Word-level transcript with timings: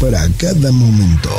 para 0.00 0.26
cada 0.38 0.72
momento. 0.72 1.30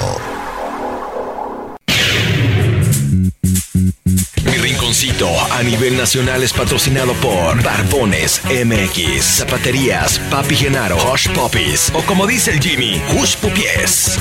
Rinconcito 4.92 5.54
a 5.54 5.64
nivel 5.64 5.96
nacional 5.96 6.44
es 6.44 6.52
patrocinado 6.52 7.14
por 7.14 7.64
Barbones 7.64 8.42
MX, 8.44 9.24
Zapaterías, 9.38 10.20
Papi 10.30 10.58
Genaro, 10.58 10.98
Hush 11.10 11.30
Puppies 11.30 11.94
o 11.96 12.02
como 12.02 12.28
dice 12.28 12.52
el 12.52 12.60
Jimmy, 12.60 13.02
Hush 13.16 13.38
Pupies. 13.38 14.20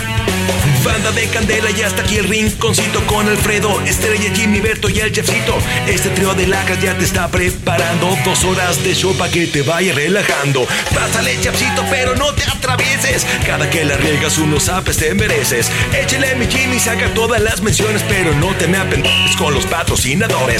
Banda 0.85 1.13
de 1.13 1.27
Candela 1.29 1.71
y 1.71 1.83
hasta 1.83 2.03
aquí 2.03 2.17
el 2.17 2.29
rinconcito 2.29 3.07
con 3.07 3.29
Alfredo, 3.29 3.81
Estrella, 3.83 4.33
Jimmy, 4.35 4.61
Berto 4.61 4.89
y 4.89 5.01
el 5.01 5.13
Chefcito. 5.13 5.59
Este 5.87 6.09
trío 6.11 6.33
de 6.35 6.47
lacas 6.47 6.81
ya 6.81 6.97
te 6.97 7.05
está 7.05 7.29
preparando 7.29 8.17
dos 8.25 8.45
horas 8.45 8.83
de 8.83 8.95
show 8.95 9.15
para 9.15 9.31
que 9.31 9.47
te 9.47 9.63
vaya 9.63 9.93
relajando. 9.93 10.67
Pásale, 10.95 11.39
Chefcito, 11.41 11.85
pero 11.91 12.17
no 12.17 12.33
te 12.35 12.45
atravieses. 12.45 13.27
Cada 13.45 13.69
que 13.69 13.85
la 13.85 13.97
riegas 13.99 14.39
unos 14.39 14.69
apes 14.69 14.97
te 14.97 15.13
mereces. 15.15 15.71
Échale 15.93 16.35
mi 16.37 16.47
Jimmy, 16.47 16.79
saca 16.79 17.13
todas 17.13 17.43
las 17.43 17.61
menciones, 17.61 18.03
pero 18.09 18.33
no 18.35 18.55
te 18.55 18.67
me 18.67 18.79
apendes 18.79 19.37
con 19.37 19.53
los 19.53 19.67
patrocinadores. 19.67 20.60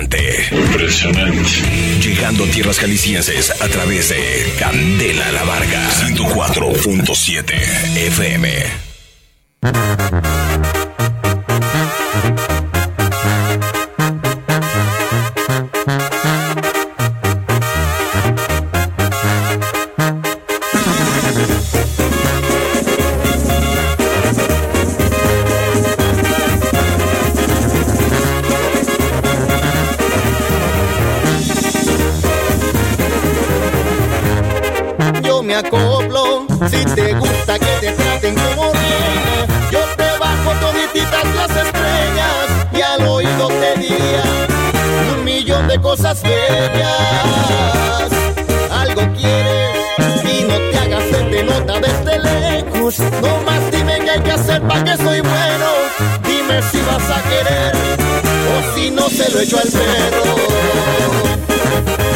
Impresionante. 0.00 1.46
Llegando 2.00 2.44
a 2.44 2.46
tierras 2.46 2.78
jaliscienses 2.78 3.50
a 3.60 3.68
través 3.68 4.08
de 4.08 4.54
Candela 4.58 5.30
La 5.32 5.44
Varga 5.44 5.90
104.7 5.90 7.52
FM. 8.06 8.48
No 58.92 59.08
se 59.08 59.30
lo 59.30 59.40
echo 59.40 59.58
al 59.58 59.68
perro. 59.68 60.24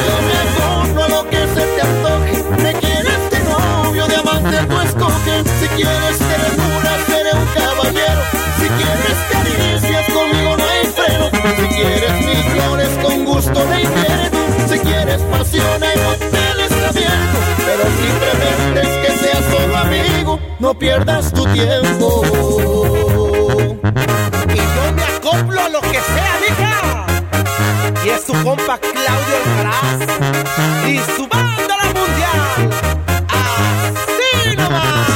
Yo 0.07 0.15
me 0.27 0.35
acoplo 0.45 1.05
a 1.05 1.09
lo 1.09 1.31
que 1.31 1.37
se 1.37 1.67
te 1.75 1.81
antoje. 1.81 2.45
Me 2.63 2.73
quieres 2.75 3.31
de 3.31 3.41
novio, 3.41 4.07
de 4.07 4.17
amante 4.17 4.57
tú 4.69 4.81
escoges. 4.81 5.45
Si 5.61 5.69
quieres 5.69 6.19
ternura, 6.19 6.99
seré 7.07 7.33
un 7.35 7.47
caballero. 7.55 8.23
Si 8.59 8.69
quieres 8.69 9.19
caricias, 9.31 10.05
conmigo 10.13 10.57
no 10.57 10.65
hay 10.65 10.87
freno. 10.87 11.31
Si 11.57 11.75
quieres 11.75 12.27
mis 12.27 12.45
flores, 12.53 12.89
con 13.03 13.25
gusto 13.25 13.67
me 13.67 13.83
invierno. 13.83 14.41
Si 14.69 14.79
quieres 14.79 15.21
pasión, 15.23 15.83
hay 15.83 15.99
moteles 16.01 16.73
abiertos. 16.89 17.45
Pero 17.67 17.85
si 17.99 18.09
pretendes 18.23 18.89
que 19.07 19.19
seas 19.19 19.45
solo 19.51 19.77
amigo, 19.77 20.41
no 20.59 20.75
pierdas 20.79 21.33
tu 21.33 21.45
tiempo. 21.47 23.04
Y 28.05 28.11
es 28.11 28.23
su 28.27 28.33
compa 28.45 28.79
Claudio 28.79 29.37
Alcaraz 29.47 29.99
y 30.87 30.99
su 31.17 31.27
banda 31.27 31.77
mundial. 31.95 32.71
Así 33.31 34.57
nomás. 34.57 35.09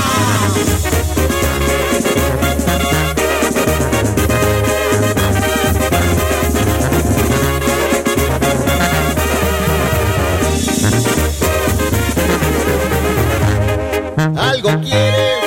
Algo 14.36 14.80
quieres 14.80 15.38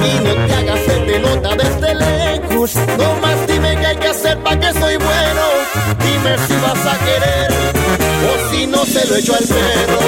y 0.00 0.24
no 0.24 0.46
te 0.46 0.54
hagas 0.54 0.80
se 0.80 0.94
te 1.00 1.18
nota 1.20 1.56
desde 1.56 1.94
lejos. 1.94 2.15
No 8.76 8.84
se 8.84 9.06
lo 9.08 9.16
echo 9.16 9.34
al 9.34 9.44
perro. 9.44 10.00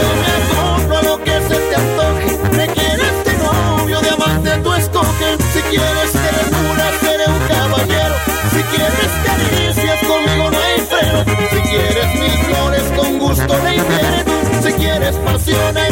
Yo 0.00 0.10
me 0.22 0.96
a 0.96 1.02
lo 1.02 1.24
que 1.24 1.32
se 1.48 1.56
te 1.68 1.74
antoje. 1.74 2.38
Me 2.56 2.66
quieres 2.68 3.24
de 3.24 3.32
novio, 3.38 4.00
de 4.00 4.10
amante 4.10 4.50
tú 4.62 4.72
escoges. 4.74 5.36
Si 5.52 5.60
quieres 5.62 6.12
ternura, 6.12 6.86
seré 7.00 7.26
un 7.26 7.40
caballero. 7.48 8.14
Si 8.52 8.62
quieres 8.74 9.12
caricias, 9.26 9.98
conmigo 10.06 10.50
no 10.52 10.58
hay 10.58 10.80
freno. 10.92 11.24
Si 11.50 11.60
quieres 11.68 12.14
mil 12.14 12.38
flores, 12.46 12.84
con 12.96 13.18
gusto 13.18 13.54
me 13.64 13.76
invierno. 13.76 14.34
Si 14.62 14.72
quieres 14.74 15.16
pasión, 15.16 15.76
hay 15.76 15.90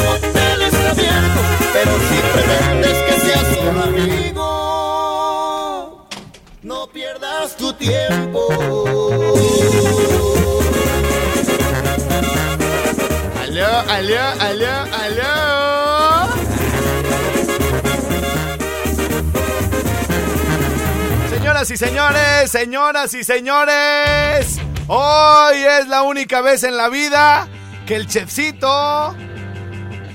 Señoras 21.67 21.71
y 21.73 21.77
señores, 21.77 22.51
señoras 22.53 23.15
y 23.15 23.25
señores, 23.25 24.61
hoy 24.87 25.56
es 25.56 25.89
la 25.89 26.03
única 26.03 26.41
vez 26.41 26.63
en 26.63 26.77
la 26.77 26.89
vida 26.89 27.49
que 27.87 27.96
el 27.96 28.06
chefcito 28.06 29.17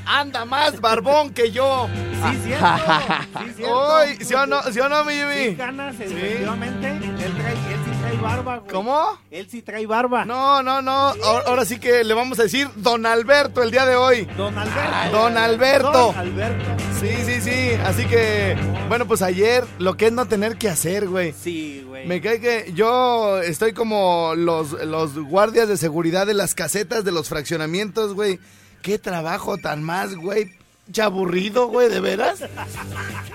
anda 0.05 0.46
más 0.46 0.79
barbón 0.79 1.31
que 1.31 1.51
yo. 1.51 1.89
Sí, 2.24 2.39
cierto. 2.46 2.65
Sí, 3.43 3.53
cierto. 3.58 3.75
Hoy, 3.75 4.17
¿sí 4.22 4.34
o 4.34 4.46
no, 4.46 4.62
sí 4.63 4.79
o 4.79 4.88
no 4.88 5.03
mi 5.03 5.13
Sí, 5.13 5.20
Jimmy? 5.20 5.55
ganas, 5.55 5.96
efectivamente. 6.00 6.88
Él, 6.88 7.00
trae, 7.38 7.53
él 7.53 7.79
sí 7.86 7.91
trae 8.01 8.17
barba, 8.17 8.58
güey. 8.58 8.72
¿Cómo? 8.72 9.17
Él 9.31 9.48
sí 9.50 9.62
trae 9.62 9.86
barba. 9.86 10.24
No, 10.25 10.62
no, 10.63 10.81
no. 10.81 10.91
Ahora, 11.24 11.43
ahora 11.48 11.65
sí 11.65 11.79
que 11.79 12.03
le 12.03 12.13
vamos 12.13 12.39
a 12.39 12.43
decir 12.43 12.70
Don 12.75 13.05
Alberto 13.05 13.62
el 13.63 13.72
día 13.72 13.86
de 13.86 13.96
hoy. 13.96 14.25
Don 14.38 14.58
Alberto. 14.58 15.17
Don 15.17 15.38
Alberto. 15.38 15.91
Don 15.91 16.17
Alberto. 16.17 16.84
Sí, 17.00 17.10
sí, 17.41 17.51
sí. 17.51 17.71
Así 17.86 18.05
que, 18.05 18.55
bueno, 18.88 19.07
pues 19.07 19.21
ayer 19.21 19.65
lo 19.79 19.98
que 19.98 20.07
es 20.07 20.12
no 20.12 20.25
tener 20.27 20.57
que 20.57 20.69
hacer, 20.69 21.07
güey. 21.07 21.33
Sí, 21.33 21.83
güey. 21.88 22.07
Me 22.07 22.21
cae 22.21 22.39
que 22.39 22.71
yo 22.74 23.41
estoy 23.41 23.74
como 23.74 24.33
los, 24.36 24.71
los 24.86 25.17
guardias 25.17 25.67
de 25.67 25.77
seguridad 25.77 26.27
de 26.27 26.33
las 26.33 26.55
casetas 26.55 27.03
de 27.03 27.12
los 27.12 27.29
fraccionamientos, 27.29 28.13
güey. 28.13 28.39
Qué 28.81 28.98
trabajo 28.98 29.57
tan 29.57 29.83
más, 29.83 30.15
güey. 30.15 30.51
Chaburrido, 30.91 31.67
güey, 31.67 31.89
¿de 31.89 32.00
veras? 32.00 32.43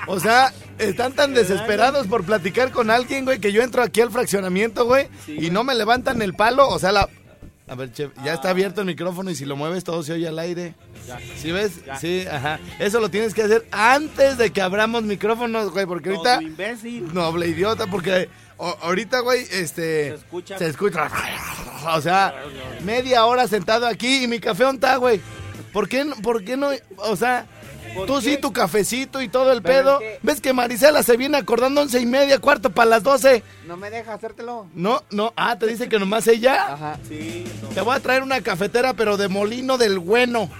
O 0.08 0.20
sea, 0.20 0.52
están 0.78 1.12
tan 1.12 1.32
desesperados 1.32 2.06
por 2.06 2.24
platicar 2.24 2.70
con 2.70 2.90
alguien, 2.90 3.24
güey, 3.24 3.38
que 3.38 3.52
yo 3.52 3.62
entro 3.62 3.82
aquí 3.82 4.00
al 4.00 4.10
fraccionamiento, 4.10 4.84
güey, 4.84 5.08
y 5.26 5.50
no 5.50 5.64
me 5.64 5.74
levantan 5.74 6.20
el 6.22 6.34
palo. 6.34 6.68
O 6.68 6.78
sea, 6.78 6.92
la... 6.92 7.08
A 7.68 7.74
ver, 7.74 7.92
chef, 7.92 8.12
ya 8.24 8.32
está 8.34 8.50
abierto 8.50 8.80
el 8.82 8.86
micrófono 8.86 9.28
y 9.30 9.34
si 9.34 9.44
lo 9.44 9.56
mueves 9.56 9.82
todo 9.82 10.02
se 10.04 10.12
oye 10.12 10.28
al 10.28 10.38
aire. 10.38 10.74
¿Sí 11.36 11.50
ves? 11.50 11.80
Sí, 12.00 12.24
ajá. 12.30 12.60
Eso 12.78 13.00
lo 13.00 13.08
tienes 13.08 13.34
que 13.34 13.42
hacer 13.42 13.66
antes 13.72 14.38
de 14.38 14.50
que 14.52 14.62
abramos 14.62 15.02
micrófonos, 15.02 15.72
güey, 15.72 15.84
porque 15.84 16.10
ahorita... 16.10 16.36
Todo 16.38 16.42
imbécil. 16.48 17.12
Noble 17.12 17.48
idiota, 17.48 17.86
porque 17.88 18.28
ahorita, 18.58 19.18
güey, 19.20 19.40
este... 19.50 20.10
Se 20.10 20.14
escucha. 20.14 20.58
Se 20.58 20.66
escucha. 20.68 21.10
O 21.92 22.00
sea, 22.00 22.34
media 22.84 23.24
hora 23.26 23.48
sentado 23.48 23.86
aquí 23.86 24.24
y 24.24 24.28
mi 24.28 24.38
café 24.38 24.62
¿dónde 24.62 24.86
está, 24.86 24.96
güey? 24.96 25.20
¿Por 25.72 25.88
qué, 25.88 26.04
no- 26.04 26.14
¿Por 26.16 26.44
qué 26.44 26.56
no? 26.56 26.68
O 26.98 27.16
sea, 27.16 27.46
¿Por 27.46 27.55
tú 28.04 28.14
qué? 28.16 28.20
sí, 28.22 28.36
tu 28.36 28.52
cafecito 28.52 29.22
y 29.22 29.28
todo 29.28 29.52
el 29.52 29.62
Pero 29.62 29.98
pedo. 29.98 30.00
es 30.00 30.18
que- 30.18 30.18
¿Ves 30.22 30.40
que 30.40 30.52
Marisela 30.52 31.02
se 31.02 31.16
viene 31.16 31.38
acordando 31.38 31.80
once 31.80 32.00
y 32.00 32.06
media, 32.06 32.38
cuarto 32.38 32.70
para 32.70 32.90
las 32.90 33.02
doce? 33.02 33.42
No 33.66 33.76
me 33.76 33.88
deja 33.90 34.14
hacértelo. 34.14 34.66
No, 34.74 35.02
no. 35.10 35.32
Ah, 35.36 35.58
te 35.58 35.66
dice 35.66 35.88
que 35.88 35.98
nomás 35.98 36.26
ella. 36.26 36.72
Ajá. 36.74 36.98
Sí, 37.08 37.44
no. 37.62 37.68
Te 37.68 37.80
voy 37.80 37.96
a 37.96 38.00
traer 38.00 38.22
una 38.22 38.40
cafetera, 38.40 38.92
pero 38.94 39.16
de 39.16 39.28
molino 39.28 39.78
del 39.78 39.98
bueno. 39.98 40.50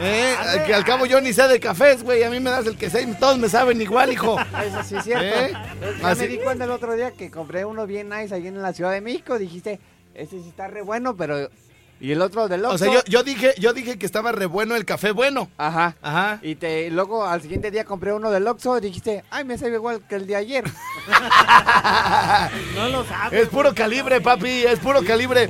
¿Eh? 0.00 0.34
Que 0.66 0.74
al 0.74 0.84
cabo 0.84 1.06
yo 1.06 1.20
ni 1.20 1.32
sé 1.32 1.46
de 1.46 1.60
cafés, 1.60 2.02
güey. 2.02 2.22
A 2.24 2.30
mí 2.30 2.40
me 2.40 2.50
das 2.50 2.66
el 2.66 2.76
que 2.76 2.90
sé 2.90 3.02
y 3.02 3.14
todos 3.14 3.38
me 3.38 3.48
saben 3.48 3.80
igual, 3.80 4.12
hijo. 4.12 4.36
Eso 4.66 4.82
sí 4.82 4.96
es 4.96 5.04
cierto. 5.04 5.24
¿Eh? 5.24 5.52
Así- 6.02 6.20
me 6.22 6.28
di 6.28 6.38
cuenta 6.38 6.64
el 6.64 6.70
otro 6.70 6.94
día 6.96 7.12
que 7.12 7.30
compré 7.30 7.64
uno 7.64 7.86
bien 7.86 8.08
nice 8.08 8.34
ahí 8.34 8.46
en 8.48 8.60
la 8.60 8.72
Ciudad 8.72 8.90
de 8.92 9.00
México. 9.00 9.38
Dijiste, 9.38 9.78
este 10.14 10.40
sí 10.40 10.48
está 10.48 10.66
re 10.68 10.82
bueno, 10.82 11.16
pero... 11.16 11.48
Y 12.04 12.12
el 12.12 12.20
otro 12.20 12.48
del 12.48 12.62
otro. 12.66 12.74
O 12.74 12.76
sea, 12.76 12.92
yo, 12.92 13.00
yo 13.06 13.22
dije, 13.22 13.54
yo 13.58 13.72
dije 13.72 13.98
que 13.98 14.04
estaba 14.04 14.30
re 14.30 14.44
bueno 14.44 14.76
el 14.76 14.84
café 14.84 15.10
bueno. 15.10 15.48
Ajá. 15.56 15.96
Ajá. 16.02 16.38
Y 16.42 16.56
te, 16.56 16.90
luego 16.90 17.24
al 17.24 17.40
siguiente 17.40 17.70
día 17.70 17.86
compré 17.86 18.12
uno 18.12 18.30
del 18.30 18.46
Oxxo. 18.46 18.78
Dijiste, 18.78 19.24
ay, 19.30 19.44
me 19.44 19.56
sabe 19.56 19.76
igual 19.76 20.02
que 20.06 20.16
el 20.16 20.26
de 20.26 20.36
ayer. 20.36 20.64
No 22.74 22.88
lo 22.88 23.04
sabes. 23.06 23.44
Es 23.44 23.48
puro 23.48 23.74
calibre, 23.74 24.20
papi, 24.20 24.64
es 24.64 24.78
puro 24.80 25.02
calibre. 25.02 25.48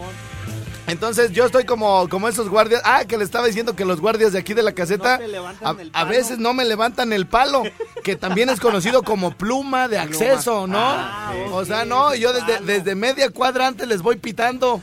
Entonces 0.87 1.33
yo 1.33 1.47
estoy 1.47 1.65
como, 1.65 2.09
como 2.09 2.29
esos 2.29 2.49
guardias. 2.49 2.83
Ah, 2.85 3.05
que 3.07 3.17
le 3.17 3.25
estaba 3.25 3.47
diciendo 3.47 3.75
que 3.75 3.85
los 3.85 4.01
guardias 4.01 4.33
de 4.33 4.39
aquí 4.39 4.55
de 4.55 4.63
la 4.63 4.73
caseta 4.73 5.19
No 5.19 5.49
a, 5.69 5.77
a 5.93 6.05
veces 6.05 6.39
no 6.39 6.53
me 6.53 6.65
levantan 6.65 7.13
el 7.13 7.27
palo, 7.27 7.63
que 8.03 8.17
también 8.17 8.49
es 8.51 8.61
conocido 8.61 9.03
como 9.03 9.31
pluma 9.33 9.89
de 9.89 9.99
acceso, 9.99 10.67
¿no? 10.67 10.79
Ah, 10.79 11.33
o 11.53 11.65
sea, 11.65 11.85
no, 11.85 12.15
yo 12.15 12.33
desde, 12.33 12.61
desde 12.61 12.95
media 12.95 13.31
cuadra 13.31 13.67
antes 13.67 13.89
les 13.89 14.03
voy 14.03 14.17
pitando. 14.17 14.81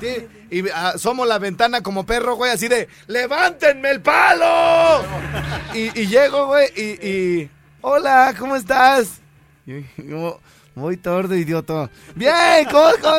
Sí, 0.00 0.26
y 0.50 0.68
ah, 0.70 0.94
somos 0.98 1.26
la 1.26 1.38
ventana 1.38 1.82
como 1.82 2.04
perro, 2.04 2.34
güey, 2.34 2.50
así 2.50 2.68
de 2.68 2.88
¡Levántenme 3.06 3.90
el 3.90 4.00
palo! 4.00 5.04
Y, 5.72 6.00
y 6.00 6.06
llego, 6.08 6.46
güey, 6.46 6.68
y, 6.76 7.08
y, 7.08 7.50
Hola, 7.80 8.34
¿cómo 8.36 8.56
estás? 8.56 9.20
Y 9.64 9.84
yo, 9.96 10.40
Muy 10.74 10.96
tordo, 10.96 11.34
idiota. 11.34 11.90
Bien, 12.14 12.66
¿cómo, 12.70 12.88
cómo? 13.02 13.18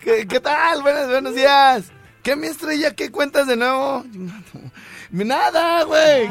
¿Qué, 0.00 0.26
qué 0.26 0.40
tal? 0.40 0.82
Buenos, 0.82 1.08
buenos 1.08 1.34
días. 1.34 1.84
¿Qué, 2.22 2.36
mi 2.36 2.46
estrella? 2.46 2.94
¿Qué 2.94 3.10
cuentas 3.10 3.46
de 3.46 3.56
nuevo? 3.56 4.04
Nada, 5.10 5.82
güey. 5.84 6.28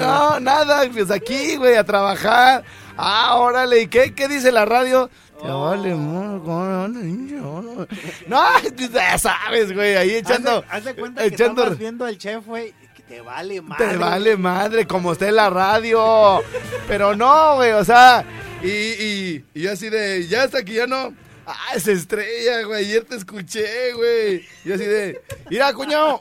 No, 0.00 0.40
nada. 0.40 0.82
Pues 0.92 1.10
aquí, 1.10 1.56
güey, 1.56 1.76
a 1.76 1.84
trabajar. 1.84 2.64
Ah, 2.96 3.36
órale. 3.36 3.82
¿Y 3.82 3.86
qué, 3.86 4.14
qué 4.14 4.28
dice 4.28 4.52
la 4.52 4.64
radio? 4.64 5.08
Te 5.40 5.48
vale, 5.48 5.94
mo- 5.94 6.38
no, 6.44 7.86
no, 8.28 8.60
ya 8.92 9.16
sabes, 9.16 9.72
güey, 9.74 9.96
ahí 9.96 10.16
echando. 10.16 10.62
Haz 10.68 10.84
de- 10.84 10.94
cuenta 10.94 11.22
que 11.22 11.28
echando. 11.28 11.62
estabas 11.62 11.78
viendo 11.78 12.06
el 12.06 12.18
chef, 12.18 12.44
güey, 12.44 12.74
te 13.08 13.22
vale 13.22 13.62
madre. 13.62 13.86
Te 13.88 13.96
vale 13.96 14.36
madre, 14.36 14.86
como 14.86 15.12
esté 15.12 15.32
la 15.32 15.48
radio. 15.48 16.42
Pero 16.86 17.16
no, 17.16 17.54
güey, 17.54 17.72
o 17.72 17.82
sea, 17.86 18.22
y, 18.62 18.68
y, 18.68 19.44
y 19.54 19.62
yo 19.62 19.72
así 19.72 19.88
de, 19.88 20.26
ya 20.28 20.44
hasta 20.44 20.58
aquí 20.58 20.74
ya 20.74 20.86
no. 20.86 21.14
Ah, 21.46 21.74
es 21.74 21.88
estrella, 21.88 22.62
güey, 22.62 22.84
ayer 22.84 23.04
te 23.04 23.16
escuché, 23.16 23.92
güey. 23.92 24.46
Y 24.64 24.72
así 24.72 24.84
de, 24.84 25.20
mira, 25.48 25.72
cuñado. 25.72 26.20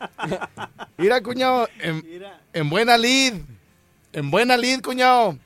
Mira, 0.98 1.22
cuñado, 1.22 1.68
en, 1.80 2.04
en 2.54 2.70
buena 2.70 2.98
lid. 2.98 3.34
En 4.12 4.32
buena 4.32 4.58
lid, 4.58 4.82
cuñado. 4.82 5.38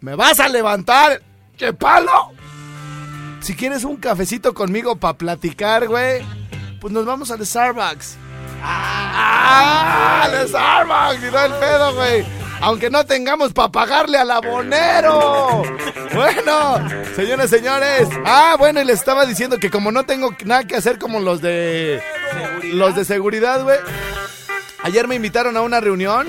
¿Me 0.00 0.14
vas 0.14 0.40
a 0.40 0.48
levantar? 0.48 1.20
¡Qué 1.56 1.72
palo! 1.72 2.32
Si 3.40 3.54
quieres 3.54 3.84
un 3.84 3.96
cafecito 3.96 4.54
conmigo 4.54 4.96
para 4.96 5.18
platicar, 5.18 5.86
güey, 5.86 6.22
pues 6.80 6.92
nos 6.92 7.04
vamos 7.04 7.30
al 7.30 7.44
Starbucks. 7.44 8.16
¡Ah! 8.62 10.22
¡Al 10.24 10.48
Starbucks! 10.48 11.28
Y 11.28 11.30
no 11.30 11.44
el 11.44 11.52
pedo, 11.54 11.94
güey. 11.94 12.26
Aunque 12.60 12.90
no 12.90 13.06
tengamos 13.06 13.52
para 13.52 13.70
pagarle 13.70 14.18
al 14.18 14.30
abonero. 14.30 15.62
Bueno, 16.12 16.88
señores, 17.14 17.50
señores. 17.50 18.08
Ah, 18.24 18.56
bueno, 18.58 18.80
y 18.80 18.84
les 18.84 18.98
estaba 18.98 19.26
diciendo 19.26 19.58
que 19.58 19.70
como 19.70 19.92
no 19.92 20.04
tengo 20.04 20.34
nada 20.44 20.64
que 20.64 20.76
hacer 20.76 20.98
como 20.98 21.20
los 21.20 21.40
de... 21.40 22.02
Los 22.72 22.96
de 22.96 23.04
seguridad, 23.04 23.62
güey. 23.62 23.78
Ayer 24.82 25.06
me 25.06 25.14
invitaron 25.14 25.56
a 25.56 25.60
una 25.62 25.80
reunión 25.80 26.26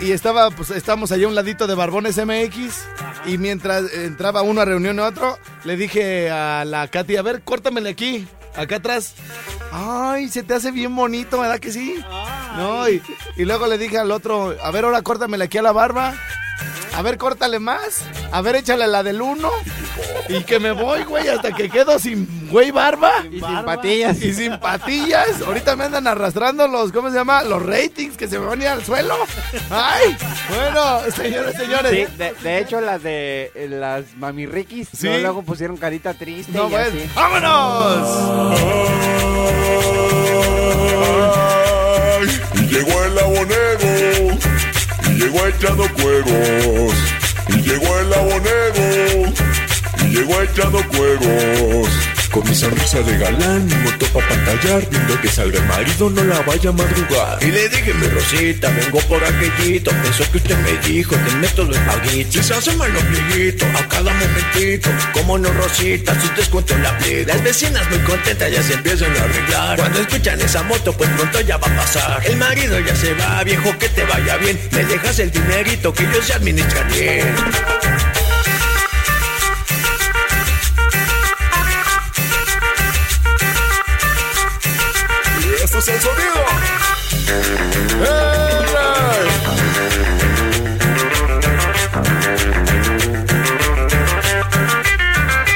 y 0.00 0.10
estaba, 0.10 0.50
pues, 0.50 0.70
estamos 0.70 1.12
allá 1.12 1.26
a 1.26 1.28
un 1.28 1.34
ladito 1.34 1.66
de 1.66 1.74
Barbones 1.74 2.16
MX. 2.16 2.84
Y 3.26 3.38
mientras 3.38 3.92
entraba 3.94 4.42
uno 4.42 4.60
a 4.60 4.64
reunión 4.64 4.96
y 4.96 5.00
otro, 5.00 5.38
le 5.64 5.76
dije 5.76 6.30
a 6.30 6.64
la 6.64 6.88
Katy, 6.88 7.16
a 7.16 7.22
ver, 7.22 7.42
córtamele 7.42 7.90
aquí, 7.90 8.26
acá 8.56 8.76
atrás. 8.76 9.14
Ay, 9.70 10.28
se 10.28 10.42
te 10.42 10.54
hace 10.54 10.70
bien 10.70 10.94
bonito, 10.94 11.40
¿verdad 11.40 11.58
que 11.58 11.72
sí? 11.72 12.02
No, 12.56 12.88
y, 12.88 13.02
y 13.36 13.44
luego 13.44 13.66
le 13.66 13.78
dije 13.78 13.98
al 13.98 14.10
otro, 14.10 14.54
a 14.62 14.70
ver, 14.70 14.84
ahora 14.84 15.02
córtamele 15.02 15.44
aquí 15.44 15.58
a 15.58 15.62
la 15.62 15.72
barba. 15.72 16.14
A 16.94 17.02
ver, 17.02 17.16
córtale 17.16 17.58
más. 17.58 18.02
A 18.32 18.42
ver, 18.42 18.56
échale 18.56 18.86
la 18.86 19.02
del 19.02 19.22
uno. 19.22 19.50
Y 20.28 20.42
que 20.44 20.58
me 20.58 20.70
voy, 20.72 21.02
güey, 21.04 21.28
hasta 21.28 21.52
que 21.52 21.68
quedo 21.68 21.98
sin 21.98 22.48
güey 22.50 22.70
barba. 22.70 23.12
Y 23.30 23.40
sin 23.40 23.64
patillas. 23.64 24.22
Y 24.22 24.32
sin 24.32 24.58
patillas. 24.58 25.40
Ahorita 25.46 25.76
me 25.76 25.84
andan 25.84 26.06
arrastrando 26.06 26.66
los, 26.68 26.92
¿cómo 26.92 27.10
se 27.10 27.16
llama? 27.16 27.42
Los 27.42 27.64
ratings 27.64 28.16
que 28.16 28.28
se 28.28 28.38
me 28.38 28.46
van 28.46 28.60
a 28.60 28.62
ir 28.62 28.68
al 28.68 28.84
suelo. 28.84 29.14
Ay, 29.70 30.16
bueno, 30.48 31.00
señores, 31.14 31.56
señores. 31.56 32.08
Sí, 32.10 32.16
de, 32.16 32.32
de 32.42 32.58
hecho, 32.58 32.80
las 32.80 33.02
de 33.02 33.50
eh, 33.54 33.68
las 33.68 34.04
mamirriquis 34.16 34.88
Sí. 34.96 35.06
luego, 35.06 35.22
luego 35.22 35.42
pusieron 35.42 35.76
carita 35.76 36.14
triste. 36.14 36.52
No, 36.52 36.68
y 36.68 36.70
pues, 36.70 36.88
así. 36.88 37.10
¡vámonos! 37.14 38.08
Y 42.54 42.60
llegó 42.66 43.04
el 43.04 43.18
abonero, 43.18 44.38
y 45.06 45.10
llegó 45.14 45.46
echando 45.46 45.84
cueros. 45.94 46.94
Y 47.48 47.56
llegó 47.62 47.98
el 47.98 48.12
abonero, 48.14 49.32
llegó 50.12 50.40
echando 50.42 50.86
cueros. 50.88 51.88
Con 52.30 52.48
mi 52.48 52.54
sonrisa 52.54 53.00
de 53.02 53.18
galán, 53.18 53.66
mi 53.66 53.74
moto 53.74 54.06
pa' 54.06 54.26
pantallar, 54.26 54.88
viendo 54.88 55.20
que 55.20 55.28
salga 55.28 55.58
el 55.58 55.66
marido, 55.66 56.08
no 56.08 56.24
la 56.24 56.40
vaya 56.40 56.70
a 56.70 56.72
madrugar. 56.72 57.38
Y 57.42 57.50
le 57.50 57.68
dije, 57.68 57.92
mi 57.92 58.06
Rosita, 58.08 58.70
vengo 58.70 59.00
por 59.00 59.22
aquellito, 59.22 59.90
pensó 60.02 60.24
que 60.32 60.38
usted 60.38 60.56
me 60.60 60.78
dijo, 60.88 61.14
te 61.14 61.36
meto 61.36 61.64
los 61.64 61.76
paguitos. 61.78 62.36
Y 62.36 62.42
se 62.42 62.54
hace 62.54 62.74
mal 62.76 62.90
ombliguito, 62.96 63.66
a 63.66 63.86
cada 63.86 64.14
momentito, 64.14 64.88
como 65.12 65.36
no 65.36 65.52
Rosita, 65.52 66.18
sus 66.18 66.34
descuentos 66.34 66.78
la 66.80 66.96
play. 66.98 67.26
Las 67.26 67.42
vecinas 67.44 67.86
muy 67.90 67.98
contentas 67.98 68.50
ya 68.50 68.62
se 68.62 68.74
empiezan 68.74 69.14
a 69.14 69.24
arreglar. 69.24 69.78
Cuando 69.78 70.00
escuchan 70.00 70.40
esa 70.40 70.62
moto, 70.62 70.94
pues 70.94 71.10
pronto 71.10 71.38
ya 71.42 71.58
va 71.58 71.66
a 71.66 71.76
pasar. 71.76 72.22
El 72.24 72.38
marido 72.38 72.80
ya 72.80 72.96
se 72.96 73.12
va, 73.12 73.44
viejo, 73.44 73.76
que 73.78 73.90
te 73.90 74.04
vaya 74.04 74.38
bien. 74.38 74.58
Me 74.70 74.86
dejas 74.86 75.18
el 75.18 75.30
dinerito 75.30 75.92
que 75.92 76.04
yo 76.04 76.22
se 76.22 76.32
administra 76.32 76.82
bien. 76.84 77.34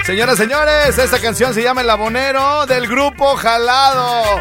Señoras, 0.04 0.36
señores, 0.38 0.98
esta 0.98 1.20
canción 1.20 1.54
se 1.54 1.62
llama 1.62 1.82
El 1.82 1.90
Abonero 1.90 2.66
del 2.66 2.88
grupo 2.88 3.36
Jalado. 3.36 4.40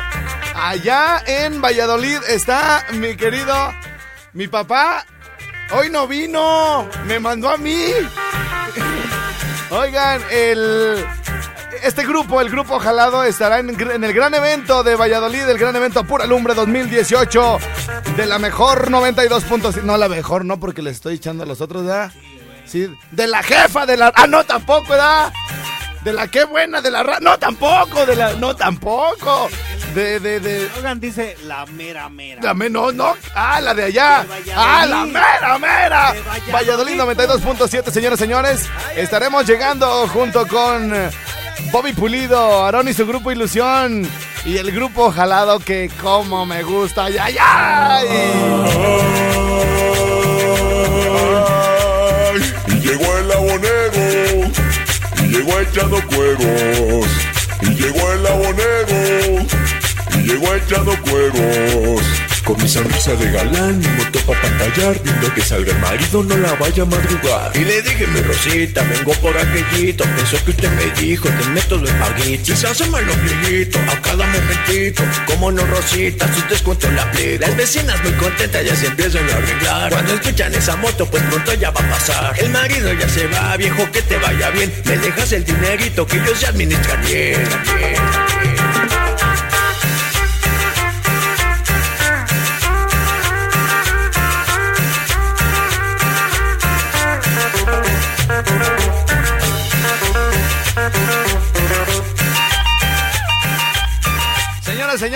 Allá 0.56 1.22
en 1.28 1.62
Valladolid 1.62 2.18
está 2.30 2.86
mi 2.94 3.16
querido, 3.16 3.72
mi 4.34 4.48
papá. 4.48 5.06
Hoy 5.72 5.92
no 5.92 6.08
vino, 6.08 6.90
me 7.06 7.20
mandó 7.20 7.52
a 7.52 7.58
mí. 7.58 7.92
Oigan, 9.70 10.24
el, 10.32 11.06
este 11.86 12.04
grupo, 12.04 12.42
el 12.42 12.50
grupo 12.50 12.80
Jalado, 12.80 13.24
estará 13.24 13.60
en, 13.60 13.70
el 13.70 14.14
gran 14.14 14.34
evento 14.34 14.84
de 14.84 14.96
Valladolid, 14.96 15.48
el 15.48 15.58
gran 15.58 15.76
evento 15.76 16.04
Pura 16.04 16.26
Lumbre 16.26 16.56
2018 16.56 17.60
de 18.18 18.26
la 18.26 18.40
mejor 18.40 18.90
92.5. 18.90 19.84
No, 19.84 19.96
la 19.96 20.10
mejor 20.10 20.46
no, 20.46 20.60
porque 20.60 20.82
le 20.82 20.90
estoy 20.90 21.16
echando 21.16 21.44
a 21.44 21.46
los 21.46 21.62
otros, 21.62 21.86
¿verdad? 21.86 22.12
Sí, 22.66 22.88
de 23.12 23.28
la 23.28 23.44
jefa 23.44 23.86
de 23.86 23.98
la. 23.98 24.12
Ah, 24.16 24.26
no, 24.26 24.44
tampoco, 24.44 24.90
¿verdad? 24.90 25.32
De 26.04 26.14
la 26.14 26.28
qué 26.28 26.44
buena, 26.46 26.82
de 26.82 26.90
la. 26.90 27.20
No, 27.22 27.38
tampoco, 27.38 28.06
de 28.06 28.16
la. 28.16 28.34
No, 28.34 28.56
tampoco. 28.56 29.50
De, 29.96 30.20
de, 30.20 30.40
de. 30.42 30.70
Logan 30.76 31.00
dice 31.00 31.38
la 31.46 31.66
mera 31.66 32.10
mera. 32.10 32.42
La 32.44 32.54
me- 32.54 32.70
no, 32.70 32.92
no. 32.92 33.16
Ah, 33.34 33.62
la 33.62 33.74
de 33.74 33.86
allá. 33.86 34.26
De. 34.44 34.52
Ah, 34.54 34.86
la 34.86 35.06
mera, 35.06 35.58
mera. 35.58 36.12
De 36.14 36.52
Valladolid 36.52 36.98
Valladolid. 37.00 37.00
92.7, 37.00 37.92
señores, 37.92 38.20
señores. 38.20 38.66
Estaremos 38.98 39.48
llegando 39.48 40.06
junto 40.10 40.46
con 40.48 40.94
Bobby 41.72 41.94
Pulido, 41.94 42.66
Aarón 42.66 42.90
y 42.90 42.94
su 42.94 43.08
grupo 43.08 43.32
Ilusión. 43.32 44.08
Y 44.44 44.58
el 44.58 44.72
grupo 44.72 45.12
Jalado 45.12 45.60
que 45.60 45.90
como 46.02 46.46
me 46.46 46.62
gusta. 46.64 47.06
¡Ay, 47.06 47.18
ay, 47.20 47.36
ay! 47.40 48.08
Y 52.68 52.74
llegó 52.82 53.18
el 53.18 53.32
abonero, 53.32 54.52
y 55.24 55.28
llegó 55.28 55.60
echando 55.60 56.02
cueros. 56.08 57.08
Y 57.62 57.70
llegó 57.76 58.12
el 58.12 58.28
abonero, 58.28 59.46
llegó 60.26 60.54
echando 60.56 61.00
cueros. 61.02 62.02
Con 62.44 62.62
mi 62.62 62.70
sonrisa 62.70 63.16
de 63.16 63.32
galán, 63.32 63.80
mi 63.80 63.88
moto 63.88 64.20
pa' 64.20 64.40
pantallar, 64.40 65.02
viendo 65.02 65.34
que 65.34 65.42
salga 65.42 65.72
el 65.72 65.80
marido, 65.80 66.22
no 66.22 66.38
la 66.38 66.54
vaya 66.54 66.84
a 66.84 66.86
madrugar. 66.86 67.52
Y 67.56 67.66
le 67.66 67.82
dije, 67.82 68.06
mi 68.06 68.22
Rosita, 68.22 68.84
vengo 68.84 69.14
por 69.14 69.36
aquellito, 69.36 70.04
pensó 70.04 70.38
que 70.46 70.52
usted 70.52 70.70
me 70.74 71.02
dijo, 71.02 71.28
te 71.28 71.50
meto 71.50 71.78
los 71.78 71.90
paguitos. 71.90 72.60
Se 72.60 72.68
hace 72.68 72.88
mal 72.90 73.04
ombliguito, 73.10 73.80
a 73.80 74.00
cada 74.00 74.28
momentito, 74.28 75.04
como 75.26 75.52
no 75.52 75.66
Rosita, 75.66 76.32
sus 76.36 76.48
descuentos 76.48 76.94
la 76.94 77.10
play. 77.12 77.40
Las 77.40 77.58
vecinas 77.58 78.04
muy 78.04 78.14
contentas 78.14 78.64
ya 78.64 78.76
se 78.76 78.88
empiezan 78.88 79.28
a 79.28 79.38
arreglar. 79.38 79.92
Cuando 79.92 80.14
escuchan 80.14 80.54
esa 80.54 80.76
moto, 80.76 81.08
pues 81.08 81.24
pronto 81.24 81.52
ya 81.56 81.72
va 81.72 81.82
a 81.82 81.90
pasar. 81.90 82.40
El 82.40 82.52
marido 82.52 82.94
ya 82.94 83.10
se 83.10 83.26
va, 83.26 83.58
viejo, 83.58 83.90
que 83.92 84.04
te 84.04 84.18
vaya 84.18 84.52
bien. 84.52 84.72
Me 84.86 85.00
dejas 85.00 85.32
el 85.32 85.44
dinerito 85.44 86.06
que 86.06 86.18
yo 86.18 86.36
se 86.36 86.46
administra 86.46 86.96
bien, 86.98 87.42
bien, 87.76 88.25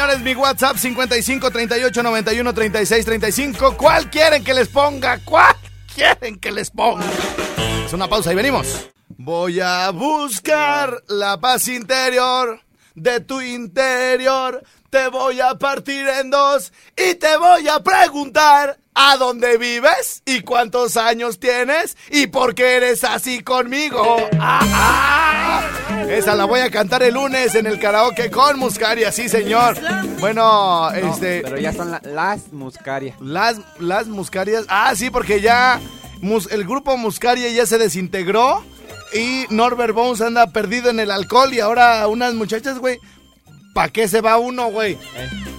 señores, 0.09 0.21
mi 0.21 0.33
WhatsApp 0.35 0.77
55 0.77 1.51
38 1.51 2.03
91 2.03 2.53
36 2.53 3.05
35. 3.05 3.77
¿Cuál 3.77 4.09
quieren 4.09 4.43
que 4.43 4.53
les 4.53 4.67
ponga? 4.67 5.19
¿Cuál 5.23 5.55
quieren 5.93 6.39
que 6.39 6.51
les 6.51 6.71
ponga? 6.71 7.05
Es 7.85 7.93
una 7.93 8.07
pausa 8.07 8.31
y 8.31 8.35
venimos. 8.35 8.89
Voy 9.17 9.59
a 9.59 9.89
buscar 9.91 11.03
la 11.07 11.39
paz 11.39 11.67
interior 11.67 12.61
de 12.95 13.19
tu 13.21 13.41
interior. 13.41 14.63
Te 14.89 15.07
voy 15.09 15.39
a 15.41 15.55
partir 15.55 16.07
en 16.07 16.31
dos 16.31 16.71
y 16.97 17.15
te 17.15 17.37
voy 17.37 17.67
a 17.67 17.79
preguntar 17.83 18.79
a 18.95 19.17
dónde 19.17 19.57
vives 19.57 20.23
y 20.25 20.41
cuántos 20.41 20.97
años 20.97 21.39
tienes 21.39 21.95
y 22.09 22.27
por 22.27 22.55
qué 22.55 22.77
eres 22.77 23.03
así 23.03 23.43
conmigo. 23.43 24.17
¡Ah, 24.39 24.59
ah! 24.63 25.78
Esa 26.09 26.35
la 26.35 26.45
voy 26.45 26.59
a 26.61 26.71
cantar 26.71 27.03
el 27.03 27.13
lunes 27.13 27.53
en 27.55 27.67
el 27.67 27.79
karaoke 27.79 28.31
con 28.31 28.57
Muscaria, 28.57 29.11
sí 29.11 29.29
señor. 29.29 29.77
Bueno, 30.19 30.89
este... 30.91 31.41
Pero 31.43 31.57
ya 31.59 31.71
son 31.71 31.91
la- 31.91 32.01
las 32.03 32.51
muscarias. 32.51 33.15
Las, 33.21 33.57
las 33.79 34.07
muscarias. 34.07 34.65
Ah, 34.69 34.93
sí, 34.95 35.09
porque 35.11 35.39
ya 35.39 35.79
mus- 36.21 36.51
el 36.51 36.63
grupo 36.65 36.97
Muscaria 36.97 37.49
ya 37.49 37.65
se 37.65 37.77
desintegró. 37.77 38.63
Y 39.13 39.45
Norbert 39.49 39.93
Bones 39.93 40.21
anda 40.21 40.47
perdido 40.47 40.89
en 40.89 40.99
el 40.99 41.11
alcohol. 41.11 41.53
Y 41.53 41.59
ahora 41.59 42.07
unas 42.07 42.33
muchachas, 42.33 42.79
güey. 42.79 42.97
¿Para 43.75 43.89
qué 43.89 44.07
se 44.07 44.21
va 44.21 44.37
uno, 44.37 44.71
güey? 44.71 44.97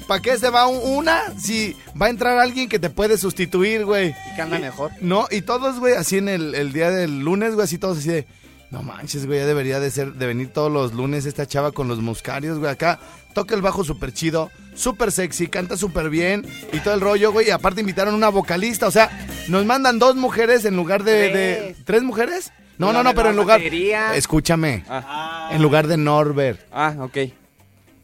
¿Para 0.09 0.21
qué 0.21 0.37
se 0.37 0.51
va 0.51 0.67
un- 0.67 0.81
una 0.99 1.23
si 1.39 1.77
va 2.01 2.07
a 2.07 2.11
entrar 2.11 2.39
alguien 2.39 2.69
que 2.69 2.81
te 2.81 2.91
puede 2.91 3.17
sustituir, 3.19 3.85
güey? 3.85 4.09
Y 4.33 4.35
que 4.35 4.43
anda 4.43 4.59
mejor. 4.59 4.91
No, 5.01 5.27
y 5.31 5.43
todos, 5.43 5.79
güey, 5.79 5.95
así 5.95 6.19
en 6.19 6.29
el, 6.29 6.55
el 6.57 6.73
día 6.73 6.91
del 6.91 7.21
lunes, 7.21 7.55
güey, 7.55 7.65
así 7.65 7.79
todos 7.79 7.99
así 7.99 8.09
de... 8.09 8.27
No 8.71 8.83
manches, 8.83 9.27
güey, 9.27 9.41
ya 9.41 9.47
debería 9.47 9.81
de 9.81 9.91
ser, 9.91 10.13
de 10.15 10.27
venir 10.27 10.53
todos 10.53 10.71
los 10.71 10.93
lunes 10.95 11.27
esta 11.27 11.45
chava 11.47 11.73
con 11.73 11.89
los 11.89 11.99
muscarios, 12.01 12.59
güey, 12.59 12.71
acá. 12.71 13.01
Toca 13.35 13.55
el 13.55 13.63
bajo 13.63 13.83
súper 13.85 14.13
chido, 14.13 14.51
súper 14.75 15.11
sexy, 15.13 15.49
canta 15.49 15.77
súper 15.77 16.09
bien 16.11 16.47
y 16.73 16.79
todo 16.81 16.95
el 16.95 17.01
rollo, 17.01 17.33
güey. 17.33 17.49
Y 17.49 17.51
aparte 17.51 17.81
invitaron 17.81 18.15
una 18.15 18.29
vocalista, 18.29 18.87
o 18.87 18.91
sea, 18.91 19.11
nos 19.49 19.65
mandan 19.67 19.99
dos 19.99 20.15
mujeres 20.17 20.65
en 20.65 20.77
lugar 20.77 21.03
de... 21.05 21.13
de- 21.33 21.77
¿Tres 21.85 22.03
mujeres? 22.03 22.53
No, 22.79 22.93
no, 22.93 23.03
no, 23.03 23.13
pero 23.15 23.31
en 23.31 23.37
lugar... 23.37 23.59
batería. 23.61 24.15
Escúchame, 24.15 24.85
Ah, 24.89 25.51
en 25.53 25.63
lugar 25.63 25.87
de 25.87 25.97
Norbert. 25.97 26.61
ah, 26.73 26.95
ok. 27.01 27.19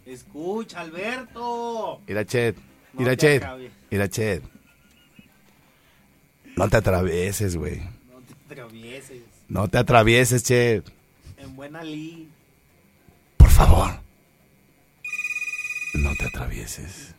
Escucha, 0.04 0.80
Alberto. 0.80 2.00
Mira, 2.06 2.24
Chet, 2.24 2.56
No 2.56 3.00
mira, 3.00 3.10
te 3.12 3.16
Chet, 3.16 3.42
acabes. 3.42 3.72
mira, 3.90 4.08
Chet. 4.08 4.42
No 6.56 6.68
te 6.68 6.76
atravieses, 6.76 7.56
güey. 7.56 7.82
No 9.48 9.68
te 9.68 9.78
atravieses. 9.78 10.42
Chet. 10.42 10.84
En 11.38 11.54
buena 11.56 11.82
ley. 11.82 12.28
Por 13.36 13.50
favor. 13.50 14.00
No 15.94 16.10
te 16.16 16.26
atravieses. 16.26 17.14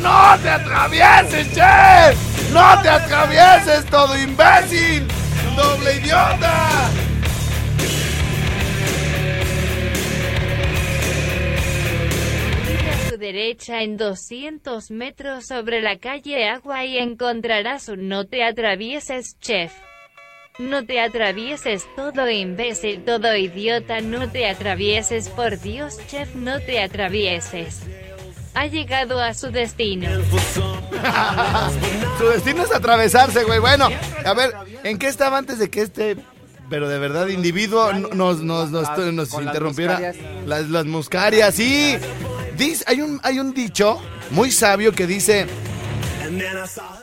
¡No 0.00 0.38
te 0.42 0.48
atravieses, 0.48 1.52
Che! 1.52 2.52
¡No 2.52 2.80
te 2.82 2.88
atravieses, 2.88 3.84
todo 3.86 4.16
imbécil! 4.18 5.06
¡Doble 5.56 5.96
idiota! 5.96 6.90
Derecha 13.22 13.82
en 13.82 13.96
200 13.96 14.90
metros 14.90 15.46
sobre 15.46 15.80
la 15.80 15.96
calle 15.96 16.48
Agua 16.48 16.84
y 16.84 16.98
encontrarás 16.98 17.88
un 17.88 18.08
No 18.08 18.26
te 18.26 18.44
atravieses, 18.44 19.38
chef. 19.38 19.72
No 20.58 20.84
te 20.84 21.00
atravieses, 21.00 21.86
todo 21.96 22.28
imbécil, 22.28 23.04
todo 23.04 23.34
idiota, 23.36 24.00
no 24.00 24.28
te 24.28 24.50
atravieses, 24.50 25.28
por 25.30 25.58
Dios, 25.60 25.98
chef, 26.08 26.34
no 26.34 26.60
te 26.60 26.82
atravieses. 26.82 27.82
Ha 28.54 28.66
llegado 28.66 29.20
a 29.20 29.32
su 29.34 29.50
destino. 29.50 30.10
Su 32.18 32.28
destino 32.28 32.64
es 32.64 32.72
atravesarse, 32.72 33.44
güey. 33.44 33.60
Bueno, 33.60 33.88
a 34.24 34.34
ver, 34.34 34.52
¿en 34.82 34.98
qué 34.98 35.06
estaba 35.06 35.38
antes 35.38 35.58
de 35.58 35.70
que 35.70 35.82
este, 35.82 36.16
pero 36.68 36.88
de 36.88 36.98
verdad, 36.98 37.28
individuo 37.28 37.92
nos, 37.92 38.42
nos, 38.42 38.70
nos, 38.70 39.34
interrumpiera? 39.40 40.12
Las, 40.44 40.68
las 40.68 40.84
muscarias, 40.84 41.54
sí. 41.54 41.96
Dice, 42.56 42.84
hay, 42.86 43.00
un, 43.00 43.20
hay 43.22 43.38
un 43.38 43.54
dicho 43.54 44.00
muy 44.30 44.50
sabio 44.50 44.92
que 44.92 45.06
dice, 45.06 45.46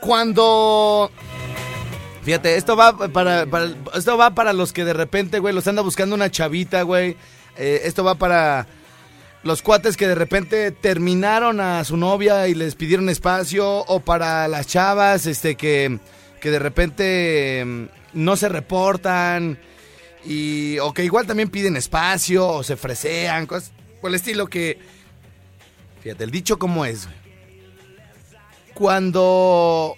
cuando... 0.02 1.12
Fíjate, 2.24 2.58
esto 2.58 2.76
va 2.76 2.96
para, 2.96 3.48
esto 3.96 4.18
va 4.18 4.36
para 4.36 4.54
los 4.54 4.74
que 4.74 4.86
de 4.86 4.94
repente, 4.94 5.40
güey, 5.40 5.54
los 5.54 5.68
anda 5.68 5.82
buscando 5.82 6.16
una 6.16 6.30
chavita, 6.30 6.84
güey. 6.84 7.16
Eh, 7.58 7.82
esto 7.86 8.04
va 8.04 8.16
para 8.16 8.68
los 9.44 9.62
cuates 9.62 9.96
que 9.96 10.08
de 10.08 10.16
repente 10.16 10.72
terminaron 10.72 11.62
a 11.62 11.84
su 11.86 11.98
novia 11.98 12.48
y 12.48 12.56
les 12.56 12.76
pidieron 12.76 13.10
espacio 13.10 13.68
o 13.68 14.02
para 14.02 14.48
las 14.48 14.68
chavas 14.68 15.26
este 15.26 15.56
que, 15.56 16.00
que 16.42 16.52
de 16.52 16.60
repente 16.60 17.64
mm, 17.66 17.86
no 18.14 18.36
se 18.36 18.50
reportan 18.50 19.58
y 20.26 20.78
o 20.80 20.94
que 20.94 21.06
igual 21.06 21.26
también 21.26 21.50
piden 21.50 21.78
espacio 21.78 22.48
o 22.48 22.64
se 22.64 22.76
fresean, 22.76 23.46
cosas 23.46 23.72
por 24.02 24.10
el 24.10 24.16
estilo 24.16 24.48
que 24.48 24.78
fíjate, 26.02 26.24
el 26.24 26.32
dicho 26.32 26.58
cómo 26.60 26.86
es. 26.86 27.06
güey. 27.06 27.18
Cuando 28.74 29.96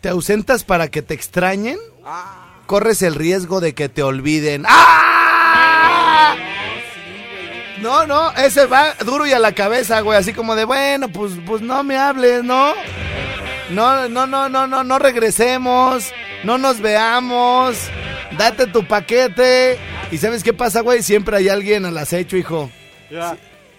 te 0.00 0.08
ausentas 0.08 0.64
para 0.64 0.88
que 0.88 1.02
te 1.02 1.14
extrañen, 1.14 1.78
corres 2.66 3.02
el 3.02 3.14
riesgo 3.14 3.60
de 3.60 3.74
que 3.74 3.88
te 3.88 4.02
olviden. 4.02 4.64
¡Ah! 4.68 6.36
No, 7.80 8.06
no, 8.06 8.32
ese 8.32 8.66
va 8.66 8.94
duro 9.04 9.26
y 9.26 9.32
a 9.32 9.38
la 9.38 9.52
cabeza, 9.52 10.00
güey. 10.00 10.18
Así 10.18 10.32
como 10.32 10.56
de, 10.56 10.64
bueno, 10.64 11.08
pues, 11.08 11.32
pues 11.46 11.62
no 11.62 11.82
me 11.84 11.96
hables, 11.96 12.42
¿no? 12.42 12.74
No, 13.70 14.08
no, 14.08 14.26
no, 14.26 14.48
no, 14.48 14.66
no, 14.66 14.82
no 14.84 14.98
regresemos. 14.98 16.10
No 16.44 16.58
nos 16.58 16.80
veamos. 16.80 17.78
Date 18.36 18.66
tu 18.66 18.86
paquete. 18.86 19.78
¿Y 20.10 20.18
sabes 20.18 20.42
qué 20.42 20.52
pasa, 20.52 20.80
güey? 20.80 21.02
Siempre 21.02 21.36
hay 21.36 21.48
alguien 21.48 21.84
al 21.84 21.96
acecho, 21.98 22.36
hijo. 22.36 22.70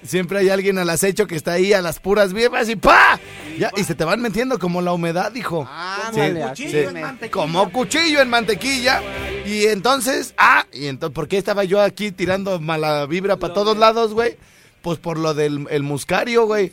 Siempre 0.03 0.39
hay 0.39 0.49
alguien 0.49 0.77
al 0.77 0.89
acecho 0.89 1.27
que 1.27 1.35
está 1.35 1.53
ahí 1.53 1.73
a 1.73 1.81
las 1.81 1.99
puras 1.99 2.31
vivas 2.33 2.69
y 2.69 2.75
¡pa! 2.75 3.19
Ya, 3.57 3.71
y 3.75 3.83
se 3.83 3.95
te 3.95 4.03
van 4.05 4.21
metiendo 4.21 4.59
como 4.59 4.81
la 4.81 4.93
humedad, 4.93 5.33
hijo. 5.35 5.67
Ándale, 5.69 6.41
Sí, 6.55 6.65
así 6.65 6.69
sí. 6.69 6.85
me- 6.93 7.29
Como 7.29 7.71
cuchillo 7.71 8.21
en 8.21 8.29
mantequilla. 8.29 9.01
Y 9.45 9.65
entonces, 9.65 10.33
ah, 10.37 10.65
y 10.71 10.85
entonces, 10.87 11.15
¿por 11.15 11.27
qué 11.27 11.37
estaba 11.37 11.63
yo 11.63 11.81
aquí 11.81 12.11
tirando 12.11 12.59
mala 12.59 13.05
vibra 13.07 13.37
para 13.37 13.53
todos 13.53 13.77
lados, 13.77 14.13
güey? 14.13 14.37
Pues 14.81 14.99
por 14.99 15.17
lo 15.17 15.33
del 15.33 15.65
el 15.71 15.83
muscario, 15.83 16.45
güey. 16.45 16.71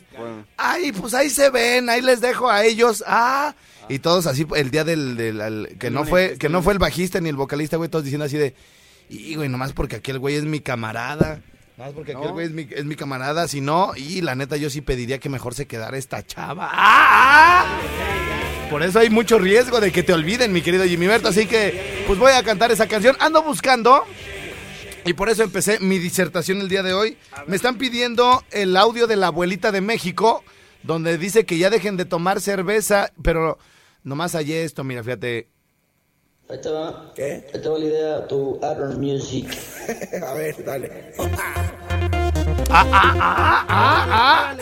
Ay, 0.55 0.91
pues 0.91 1.13
ahí 1.13 1.29
se 1.29 1.49
ven, 1.49 1.89
ahí 1.89 2.01
les 2.01 2.21
dejo 2.21 2.49
a 2.49 2.63
ellos. 2.63 3.03
Ah, 3.07 3.55
y 3.89 3.99
todos 3.99 4.27
así 4.27 4.45
el 4.55 4.69
día 4.71 4.83
del, 4.83 5.75
que 5.79 5.89
no 5.89 6.05
fue 6.05 6.37
que 6.37 6.47
no 6.47 6.61
fue 6.61 6.73
el 6.73 6.79
bajista 6.79 7.19
ni 7.19 7.29
el 7.29 7.35
vocalista, 7.35 7.77
güey, 7.77 7.89
todos 7.89 8.05
diciendo 8.05 8.25
así 8.25 8.37
de, 8.37 8.53
y 9.09 9.35
güey, 9.35 9.49
nomás 9.49 9.73
porque 9.73 9.95
aquel 9.97 10.19
güey 10.19 10.35
es 10.35 10.45
mi 10.45 10.59
camarada. 10.59 11.41
Nomás 11.77 11.93
porque 11.93 12.13
aquel 12.13 12.27
No. 12.27 12.33
güey 12.33 12.45
es 12.45 12.51
mi, 12.53 12.67
es 12.71 12.85
mi 12.85 12.95
camarada, 12.95 13.47
si 13.47 13.59
no, 13.61 13.91
y 13.95 14.21
la 14.21 14.35
neta 14.35 14.55
yo 14.57 14.69
sí 14.69 14.81
pediría 14.81 15.19
que 15.19 15.29
mejor 15.29 15.53
se 15.55 15.65
quedara 15.67 15.97
esta 15.97 16.25
chava. 16.25 16.69
¡Ah! 16.71 17.65
Por 18.69 18.81
eso 18.81 18.99
hay 18.99 19.09
mucho 19.09 19.37
riesgo 19.37 19.79
de 19.79 19.91
que 19.91 20.01
te 20.03 20.13
olviden, 20.13 20.51
mi 20.53 20.61
querido 20.61 20.85
Jimmy 20.85 21.07
Berto. 21.07 21.27
Así 21.27 21.45
que, 21.45 22.03
pues 22.07 22.17
voy 22.17 22.31
a 22.31 22.43
cantar 22.43 22.71
esa 22.71 22.87
canción. 22.87 23.15
Ando 23.19 23.43
buscando. 23.43 24.03
Y 25.05 25.13
por 25.13 25.29
eso 25.29 25.43
empecé 25.43 25.79
mi 25.79 25.99
disertación 25.99 26.61
el 26.61 26.67
día 26.69 26.81
de 26.81 26.93
hoy. 26.93 27.17
Me 27.45 27.55
están 27.55 27.77
pidiendo 27.77 28.43
el 28.51 28.75
audio 28.75 29.05
de 29.05 29.17
la 29.17 29.27
abuelita 29.27 29.71
de 29.71 29.81
México, 29.81 30.43
donde 30.81 31.19
dice 31.19 31.45
que 31.45 31.59
ya 31.59 31.69
dejen 31.69 31.95
de 31.95 32.05
tomar 32.05 32.41
cerveza, 32.41 33.11
pero 33.21 33.59
nomás 34.03 34.33
hay 34.33 34.53
esto, 34.53 34.83
mira, 34.83 35.03
fíjate. 35.03 35.49
Ahí 36.47 36.61
te 36.61 36.69
va. 36.69 37.11
¿Qué? 37.15 37.43
Ahí 37.53 37.59
te 37.59 37.69
va 37.69 37.79
la 37.79 37.85
idea, 37.85 38.27
tu 38.27 38.59
Aaron 38.61 38.99
Music. 38.99 39.47
A 40.27 40.33
ver, 40.33 40.63
dale. 40.63 41.13
Ah, 42.69 42.85
ah, 42.91 43.15
ah, 43.19 43.65
ah, 43.67 44.07
ah. 44.11 44.55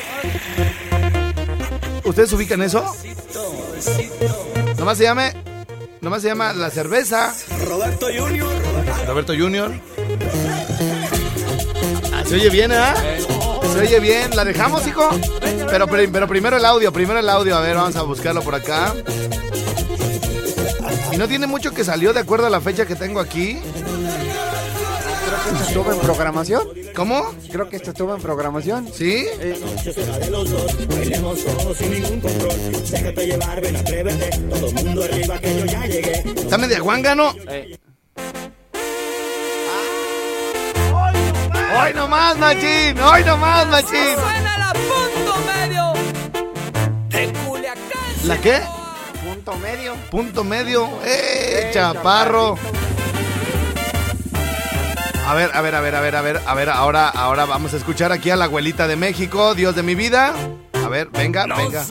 ¿Ustedes 2.06 2.32
ubican 2.32 2.62
eso? 2.62 2.86
Nomás 4.78 4.98
se 4.98 5.04
llame, 5.04 5.34
nomás 6.00 6.22
se 6.22 6.30
llama 6.30 6.54
la 6.54 6.70
cerveza. 6.70 7.34
Roberto 7.66 8.06
Junior. 8.06 8.50
Roberto 9.06 9.34
Junior. 9.38 9.72
Ah, 12.14 12.24
se 12.26 12.36
oye 12.36 12.50
bien, 12.50 12.72
¿eh? 12.72 12.94
Se 13.74 13.80
oye 13.80 14.00
bien. 14.00 14.34
¿La 14.36 14.46
dejamos, 14.46 14.88
hijo? 14.88 15.10
Pero, 15.70 15.88
pero, 15.88 16.12
pero 16.12 16.28
primero 16.30 16.56
el 16.56 16.66
audio, 16.66 16.94
primero 16.94 17.20
el 17.20 17.28
audio. 17.28 17.58
A 17.58 17.62
ver, 17.62 17.76
vamos 17.76 17.96
a 17.98 18.04
buscarlo 18.04 18.42
por 18.42 18.56
acá. 18.56 18.94
Y 21.14 21.18
no 21.18 21.28
tiene 21.28 21.46
mucho 21.46 21.72
que 21.72 21.84
salió 21.84 22.12
de 22.12 22.22
acuerdo 22.22 22.48
a 22.48 22.50
la 22.50 22.60
fecha 22.60 22.88
que 22.88 22.96
tengo 22.96 23.20
aquí. 23.20 23.60
Creo 23.62 25.44
que 25.44 25.52
esto 25.52 25.64
estuvo 25.68 25.92
en 25.94 26.00
programación. 26.00 26.68
¿Cómo? 26.96 27.36
Creo 27.52 27.70
que 27.70 27.76
esto 27.76 27.92
estuvo 27.92 28.16
en 28.16 28.22
programación. 28.22 28.92
¿Sí? 28.92 29.28
Eh, 29.40 29.60
¿Está 36.36 36.58
media 36.58 36.80
guanga, 36.80 37.14
no? 37.14 37.36
eh, 37.48 37.78
¡Hoy 41.76 41.94
nomás, 41.94 42.38
machín! 42.40 43.00
¡Hoy 43.00 43.24
nomás, 43.24 43.68
machín! 43.68 44.16
Suena 44.16 44.58
la 44.58 44.74
punto 44.74 45.34
medio. 45.46 45.94
¿La 48.26 48.38
qué? 48.42 48.62
Punto 49.44 49.60
medio. 49.60 49.96
Punto 50.10 50.44
medio. 50.44 50.86
¡Eh, 51.06 51.68
Eh, 51.68 51.72
chaparro! 51.74 52.56
A 55.28 55.36
ver, 55.36 55.52
a 55.54 55.62
ver, 55.62 55.76
a 55.76 55.82
ver, 55.82 55.96
a 55.96 56.02
ver, 56.02 56.16
a 56.16 56.22
ver, 56.22 56.42
a 56.46 56.54
ver, 56.54 56.70
ahora, 56.70 57.10
ahora 57.10 57.46
vamos 57.46 57.74
a 57.74 57.78
escuchar 57.78 58.12
aquí 58.12 58.30
a 58.30 58.36
la 58.36 58.46
abuelita 58.46 58.88
de 58.88 58.96
México, 58.96 59.54
Dios 59.54 59.76
de 59.76 59.84
mi 59.84 59.96
vida. 59.96 60.34
A 60.74 60.88
ver, 60.88 61.10
venga, 61.10 61.46
venga. 61.46 61.82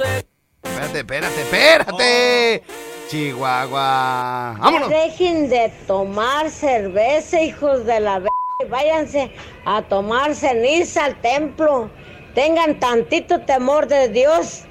Espérate, 0.63 0.99
espérate, 1.01 1.41
espérate. 1.43 2.63
Chihuahua. 3.11 4.57
Vámonos. 4.59 4.89
Dejen 4.89 5.49
de 5.51 5.71
tomar 5.87 6.51
cerveza, 6.51 7.41
hijos 7.41 7.85
de 7.85 8.01
la. 8.01 8.23
Váyanse 8.71 9.33
a 9.67 9.83
tomar 9.83 10.35
ceniza 10.35 11.05
al 11.05 11.21
templo. 11.21 11.91
Tengan 12.35 12.79
tantito 12.81 13.41
temor 13.41 13.89
de 13.89 14.09
Dios. 14.09 14.65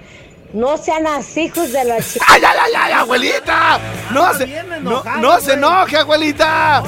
No 0.54 0.78
sean 0.78 1.08
así, 1.08 1.42
hijos 1.46 1.72
de 1.72 1.84
la 1.86 2.02
chica. 2.02 2.26
¡Ay, 2.28 2.42
ay, 2.46 2.58
ay, 2.66 2.72
ay, 2.76 2.92
abuelita! 2.94 3.80
No 4.12 4.34
se, 4.34 4.48
no, 4.82 5.04
no 5.22 5.40
se 5.40 5.54
enoje, 5.54 5.98
abuelita. 5.98 6.84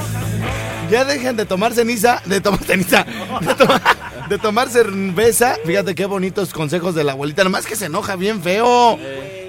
Ya 0.90 1.04
dejen 1.06 1.36
de 1.36 1.46
tomar 1.46 1.72
ceniza, 1.72 2.20
de 2.26 2.42
tomar 2.42 2.62
ceniza, 2.62 3.06
de, 3.40 3.54
toma- 3.54 3.80
de 4.28 4.38
tomar 4.38 4.68
cerveza. 4.68 5.56
Fíjate 5.64 5.94
qué 5.94 6.04
bonitos 6.04 6.52
consejos 6.52 6.94
de 6.94 7.04
la 7.04 7.12
abuelita. 7.12 7.42
Nomás 7.42 7.64
que 7.64 7.74
se 7.74 7.86
enoja 7.86 8.16
bien 8.16 8.42
feo. 8.42 8.98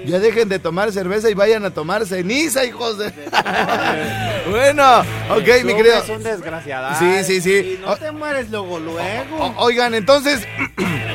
Ya 0.06 0.18
dejen 0.18 0.48
de 0.48 0.60
tomar 0.60 0.92
cerveza 0.92 1.28
y 1.28 1.34
vayan 1.34 1.64
a 1.66 1.70
tomar 1.70 2.06
ceniza, 2.06 2.64
hijos 2.64 2.96
de. 2.96 3.10
bueno, 4.50 5.00
ok, 5.30 5.64
mi 5.64 5.74
querido. 5.74 5.96
eres 5.96 6.08
un 6.08 6.22
desgraciado. 6.22 6.98
Sí, 6.98 7.24
sí, 7.24 7.40
sí. 7.42 7.78
Y 7.78 7.80
no 7.84 7.96
te 7.96 8.12
mueres 8.12 8.48
luego, 8.50 8.78
luego. 8.78 9.36
O- 9.38 9.64
oigan, 9.64 9.92
entonces. 9.94 10.46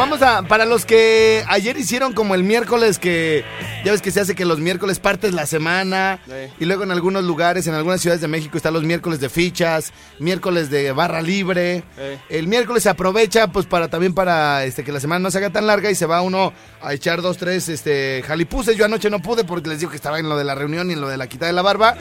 Vamos 0.00 0.22
a. 0.22 0.40
Para 0.44 0.64
los 0.64 0.86
que 0.86 1.44
ayer 1.46 1.76
hicieron 1.76 2.14
como 2.14 2.34
el 2.34 2.42
miércoles 2.42 2.98
que. 2.98 3.44
Ya 3.84 3.92
ves 3.92 4.00
que 4.00 4.10
se 4.10 4.20
hace 4.20 4.34
que 4.34 4.46
los 4.46 4.58
miércoles 4.58 4.98
partes 4.98 5.34
la 5.34 5.44
semana. 5.44 6.20
Y 6.58 6.64
luego 6.64 6.84
en 6.84 6.90
algunos 6.90 7.22
lugares, 7.24 7.66
en 7.66 7.74
algunas 7.74 8.00
ciudades 8.00 8.22
de 8.22 8.26
México, 8.26 8.56
están 8.56 8.72
los 8.72 8.82
miércoles 8.82 9.20
de 9.20 9.28
fichas, 9.28 9.92
miércoles 10.18 10.70
de 10.70 10.92
barra 10.92 11.20
libre. 11.20 11.84
El 12.30 12.46
miércoles 12.46 12.84
se 12.84 12.88
aprovecha, 12.88 13.48
pues, 13.48 13.66
para 13.66 13.88
también 13.88 14.14
para 14.14 14.64
este 14.64 14.84
que 14.84 14.90
la 14.90 15.00
semana 15.00 15.18
no 15.18 15.30
se 15.30 15.36
haga 15.36 15.50
tan 15.50 15.66
larga 15.66 15.90
y 15.90 15.94
se 15.94 16.06
va 16.06 16.22
uno 16.22 16.54
a 16.80 16.94
echar 16.94 17.20
dos, 17.20 17.36
tres 17.36 17.68
este, 17.68 18.24
jalipuses. 18.26 18.78
Yo 18.78 18.86
anoche 18.86 19.10
no 19.10 19.20
pude 19.20 19.44
porque 19.44 19.68
les 19.68 19.80
digo 19.80 19.90
que 19.90 19.96
estaba 19.96 20.18
en 20.18 20.30
lo 20.30 20.38
de 20.38 20.44
la 20.44 20.54
reunión 20.54 20.88
y 20.88 20.94
en 20.94 21.02
lo 21.02 21.10
de 21.10 21.18
la 21.18 21.26
quita 21.26 21.44
de 21.44 21.52
la 21.52 21.60
barba. 21.60 21.94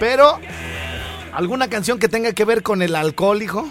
Pero. 0.00 0.40
¿Alguna 1.32 1.68
canción 1.68 1.98
que 1.98 2.08
tenga 2.08 2.32
que 2.32 2.44
ver 2.44 2.62
con 2.62 2.80
el 2.80 2.94
alcohol, 2.94 3.42
hijo? 3.42 3.68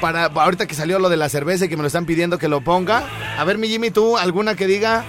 Para 0.00 0.26
ahorita 0.26 0.66
que 0.66 0.74
salió 0.74 0.98
lo 0.98 1.08
de 1.08 1.16
la 1.16 1.28
cerveza 1.28 1.64
y 1.64 1.68
que 1.68 1.76
me 1.76 1.82
lo 1.82 1.88
están 1.88 2.06
pidiendo 2.06 2.38
que 2.38 2.48
lo 2.48 2.60
ponga. 2.60 3.04
A 3.36 3.44
ver, 3.44 3.58
mi 3.58 3.68
Jimmy, 3.68 3.90
tú, 3.90 4.16
alguna 4.16 4.54
que 4.54 4.66
diga. 4.66 5.04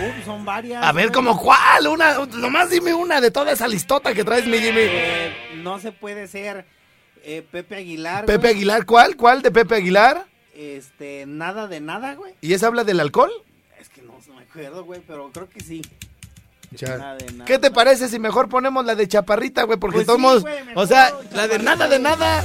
Uh, 0.00 0.24
son 0.24 0.44
varias. 0.44 0.84
A 0.84 0.92
ver, 0.92 1.10
como 1.10 1.36
cuál, 1.40 1.88
una, 1.88 2.14
nomás 2.34 2.70
dime 2.70 2.94
una 2.94 3.20
de 3.20 3.30
toda 3.30 3.52
esa 3.52 3.66
listota 3.66 4.14
que 4.14 4.22
traes, 4.24 4.46
mi 4.46 4.58
Jimmy. 4.58 4.82
Eh, 4.82 5.32
no 5.62 5.80
se 5.80 5.90
puede 5.90 6.28
ser 6.28 6.66
eh, 7.24 7.44
Pepe 7.50 7.76
Aguilar. 7.76 8.26
Pepe 8.26 8.38
güey. 8.38 8.50
Aguilar, 8.52 8.86
¿cuál? 8.86 9.16
¿Cuál 9.16 9.42
de 9.42 9.50
Pepe 9.50 9.74
Aguilar? 9.76 10.26
Este, 10.54 11.24
nada 11.26 11.66
de 11.66 11.80
nada, 11.80 12.14
güey. 12.14 12.34
¿Y 12.40 12.54
esa 12.54 12.68
habla 12.68 12.84
del 12.84 13.00
alcohol? 13.00 13.32
Es 13.80 13.88
que 13.88 14.02
no, 14.02 14.14
no 14.28 14.34
me 14.34 14.42
acuerdo, 14.42 14.84
güey, 14.84 15.00
pero 15.06 15.30
creo 15.32 15.48
que 15.48 15.60
sí. 15.60 15.82
Ya. 16.70 16.96
Nada 16.96 17.16
de 17.16 17.32
nada. 17.32 17.44
¿Qué 17.44 17.58
te 17.58 17.70
parece 17.70 18.08
si 18.08 18.18
mejor 18.18 18.48
ponemos 18.48 18.84
la 18.84 18.94
de 18.94 19.06
Chaparrita, 19.08 19.64
güey? 19.64 19.78
Porque 19.78 19.96
Pues 19.96 20.06
somos, 20.06 20.44
o 20.74 20.86
sea, 20.86 21.12
la 21.32 21.48
de 21.48 21.58
nada 21.58 21.88
de 21.88 21.98
nada. 21.98 22.44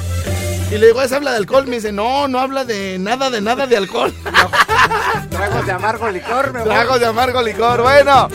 Y 0.71 0.77
le 0.77 0.87
digo, 0.87 1.01
esa 1.01 1.17
habla 1.17 1.31
de 1.31 1.37
alcohol. 1.37 1.67
Me 1.67 1.75
dice, 1.75 1.91
no, 1.91 2.29
no 2.29 2.39
habla 2.39 2.63
de 2.63 2.97
nada 2.97 3.29
de 3.29 3.41
nada 3.41 3.67
de 3.67 3.75
alcohol. 3.75 4.13
Tragos 5.29 5.65
de 5.65 5.71
amargo 5.71 6.09
licor, 6.09 6.53
me 6.53 6.61
Tragos 6.61 6.99
de 6.99 7.05
amargo 7.05 7.41
licor. 7.41 7.81
Bueno, 7.81 8.29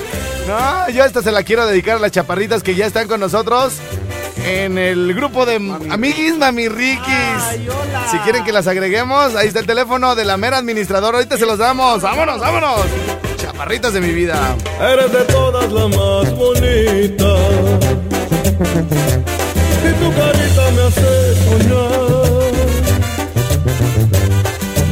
no, 0.46 0.88
yo 0.90 1.04
esta 1.04 1.22
se 1.22 1.32
la 1.32 1.42
quiero 1.42 1.66
dedicar 1.66 1.96
a 1.96 2.00
las 2.00 2.12
chaparritas 2.12 2.62
que 2.62 2.74
ya 2.74 2.86
están 2.86 3.08
con 3.08 3.20
nosotros 3.20 3.80
en 4.46 4.78
el 4.78 5.12
grupo 5.14 5.44
de 5.44 5.56
amiguis 5.90 6.36
Mami 6.36 6.68
Rikis. 6.68 7.42
Si 8.10 8.18
quieren 8.18 8.44
que 8.44 8.52
las 8.52 8.66
agreguemos, 8.66 9.34
ahí 9.34 9.48
está 9.48 9.60
el 9.60 9.66
teléfono 9.66 10.14
de 10.14 10.24
la 10.24 10.36
mera 10.36 10.58
administradora. 10.58 11.18
Ahorita 11.18 11.36
se 11.36 11.46
los 11.46 11.58
damos. 11.58 12.02
Vámonos, 12.02 12.38
vámonos. 12.38 12.82
Chaparritas 13.36 13.92
de 13.92 14.00
mi 14.00 14.12
vida. 14.12 14.56
Eres 14.80 15.12
de 15.12 15.24
todas 15.24 15.72
la 15.72 15.88
más 15.88 16.34
bonita. 16.34 17.34
Y 19.84 19.92
tu 19.92 20.14
carita 20.14 20.70
me 20.74 20.82
hace 20.82 21.34
soñar. 21.44 22.15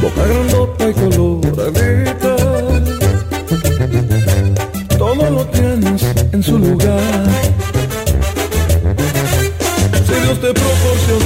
Boca 0.05 0.23
grandota 0.23 0.87
y 0.87 0.93
coloradita. 0.93 2.35
Todo 4.99 5.29
lo 5.31 5.43
tienes 5.47 6.03
en 6.31 6.43
su 6.43 6.59
lugar. 6.59 7.25
Si 10.05 10.13
Dios 10.13 10.39
te 10.41 10.53
proporcionó 10.53 11.24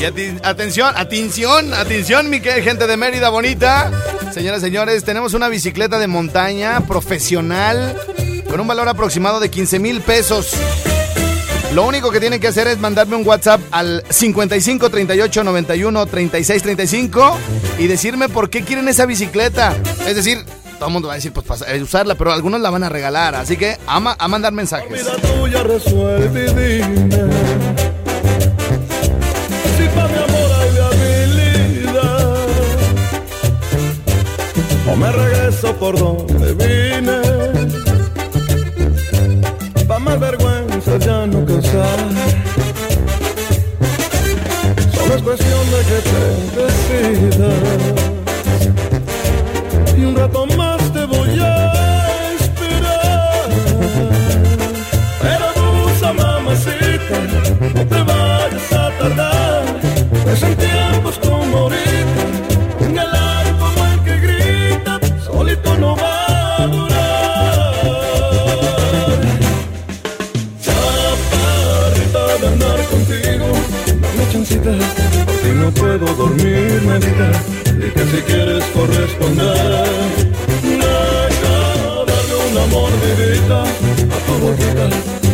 Y 0.00 0.04
atención, 0.42 0.92
atención, 0.96 1.74
atención, 1.74 2.30
mi 2.30 2.40
gente 2.40 2.86
de 2.86 2.96
Mérida 2.96 3.28
bonita. 3.28 3.90
Señoras 4.32 4.62
y 4.62 4.64
señores, 4.64 5.04
tenemos 5.04 5.34
una 5.34 5.48
bicicleta 5.48 5.98
de 5.98 6.06
montaña 6.06 6.80
profesional 6.86 7.94
con 8.48 8.58
un 8.58 8.66
valor 8.66 8.88
aproximado 8.88 9.38
de 9.38 9.50
15 9.50 9.78
mil 9.78 10.00
pesos. 10.00 10.56
Lo 11.74 11.86
único 11.86 12.10
que 12.10 12.20
tienen 12.20 12.38
que 12.38 12.48
hacer 12.48 12.66
es 12.66 12.78
mandarme 12.78 13.16
un 13.16 13.26
WhatsApp 13.26 13.60
al 13.70 14.04
55 14.08 14.90
38 14.90 15.42
91 15.42 16.06
36 16.06 16.62
35 16.62 17.38
y 17.78 17.86
decirme 17.86 18.28
por 18.28 18.50
qué 18.50 18.62
quieren 18.62 18.88
esa 18.88 19.06
bicicleta. 19.06 19.74
Es 20.06 20.14
decir, 20.14 20.44
todo 20.78 20.88
el 20.88 20.92
mundo 20.92 21.08
va 21.08 21.14
a 21.14 21.16
decir, 21.16 21.32
pues 21.32 21.46
para 21.46 21.82
usarla, 21.82 22.14
pero 22.14 22.30
algunos 22.32 22.60
la 22.60 22.68
van 22.68 22.84
a 22.84 22.90
regalar. 22.90 23.34
Así 23.34 23.56
que 23.56 23.78
ama 23.86 24.14
a 24.18 24.28
mandar 24.28 24.52
mensajes. 24.52 24.92
vida 24.92 25.16
tuya 25.16 25.62
resuelve 25.62 26.46
dime 26.52 27.62
me 34.96 35.10
regreso 35.10 35.74
por 35.76 35.98
donde 35.98 36.52
vine 36.52 37.21
es 45.22 45.28
cuestión 45.28 45.70
de 45.70 45.78
que 45.88 45.98
te 46.10 46.62
decidas. 46.62 47.54
Y 49.96 50.04
un 50.04 50.14
rato 50.16 50.46
más 50.56 50.71
no 75.62 75.70
puedo 75.70 76.06
dormir, 76.14 76.82
manita, 76.84 77.30
y 77.66 77.90
que 77.90 78.04
si 78.04 78.20
quieres 78.22 78.64
corresponder. 78.74 79.86
Deja 80.62 82.04
darle 82.06 82.34
una 82.50 82.66
mordidita 82.66 83.62
a 83.62 83.66
tu 84.26 84.32
boquita, 84.40 84.88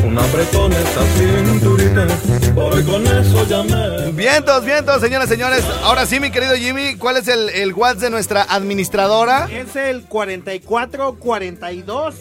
un 0.06 0.18
apretón 0.18 0.72
cinturita, 1.16 2.06
con 2.54 3.06
eso 3.06 3.46
ya 3.48 3.62
me... 3.62 4.12
Vientos, 4.12 4.62
vientos, 4.64 5.00
señoras 5.00 5.28
y 5.28 5.30
señores. 5.32 5.64
Ahora 5.82 6.04
sí, 6.04 6.20
mi 6.20 6.30
querido 6.30 6.54
Jimmy, 6.56 6.96
¿cuál 6.96 7.16
es 7.16 7.26
el, 7.28 7.48
el 7.48 7.72
WhatsApp 7.72 8.02
de 8.02 8.10
nuestra 8.10 8.42
administradora? 8.42 9.48
Es 9.50 9.74
el 9.76 10.02
44 10.02 11.14
42 11.14 12.16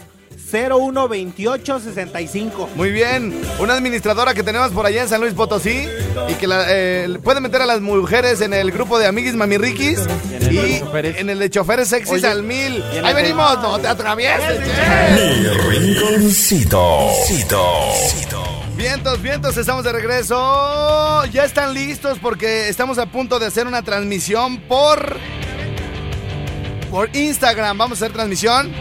012865. 0.49 2.69
Muy 2.75 2.91
bien. 2.91 3.41
Una 3.59 3.73
administradora 3.73 4.33
que 4.33 4.43
tenemos 4.43 4.71
por 4.71 4.85
allá 4.85 5.01
en 5.01 5.09
San 5.09 5.19
Luis 5.19 5.33
Potosí 5.33 5.89
y 6.29 6.33
que 6.35 6.47
la, 6.47 6.65
eh, 6.67 7.17
puede 7.23 7.39
meter 7.39 7.61
a 7.61 7.65
las 7.65 7.81
mujeres 7.81 8.41
en 8.41 8.53
el 8.53 8.71
grupo 8.71 8.99
de 8.99 9.07
amiguis 9.07 9.35
mamirriquis 9.35 9.99
y 10.49 10.81
en 11.03 11.29
el 11.29 11.39
de 11.39 11.49
choferes 11.49 11.89
sexys 11.89 12.13
Oye, 12.13 12.27
al 12.27 12.43
mil. 12.43 12.83
Ahí 13.03 13.13
venimos, 13.13 13.61
no 13.61 13.79
te 13.79 13.87
atravieses. 13.87 14.59
Mi 15.15 15.47
rinconcito. 15.47 17.11
Vientos, 18.75 19.21
vientos, 19.21 19.57
estamos 19.57 19.83
de 19.83 19.91
regreso. 19.91 21.25
Ya 21.25 21.43
están 21.45 21.73
listos 21.73 22.19
porque 22.21 22.69
estamos 22.69 22.97
a 22.99 23.07
punto 23.07 23.39
de 23.39 23.47
hacer 23.47 23.67
una 23.67 23.81
transmisión 23.81 24.57
por 24.61 25.17
por 26.91 27.15
Instagram. 27.15 27.77
Vamos 27.77 28.01
a 28.01 28.05
hacer 28.05 28.13
transmisión. 28.13 28.71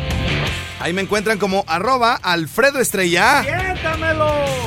Ahí 0.81 0.93
me 0.93 1.03
encuentran 1.03 1.39
como 1.39 1.65
arroba 1.67 2.15
Alfredo 2.23 2.79
Estrella. 2.79 3.43
¡Siéntamelo! 3.43 4.66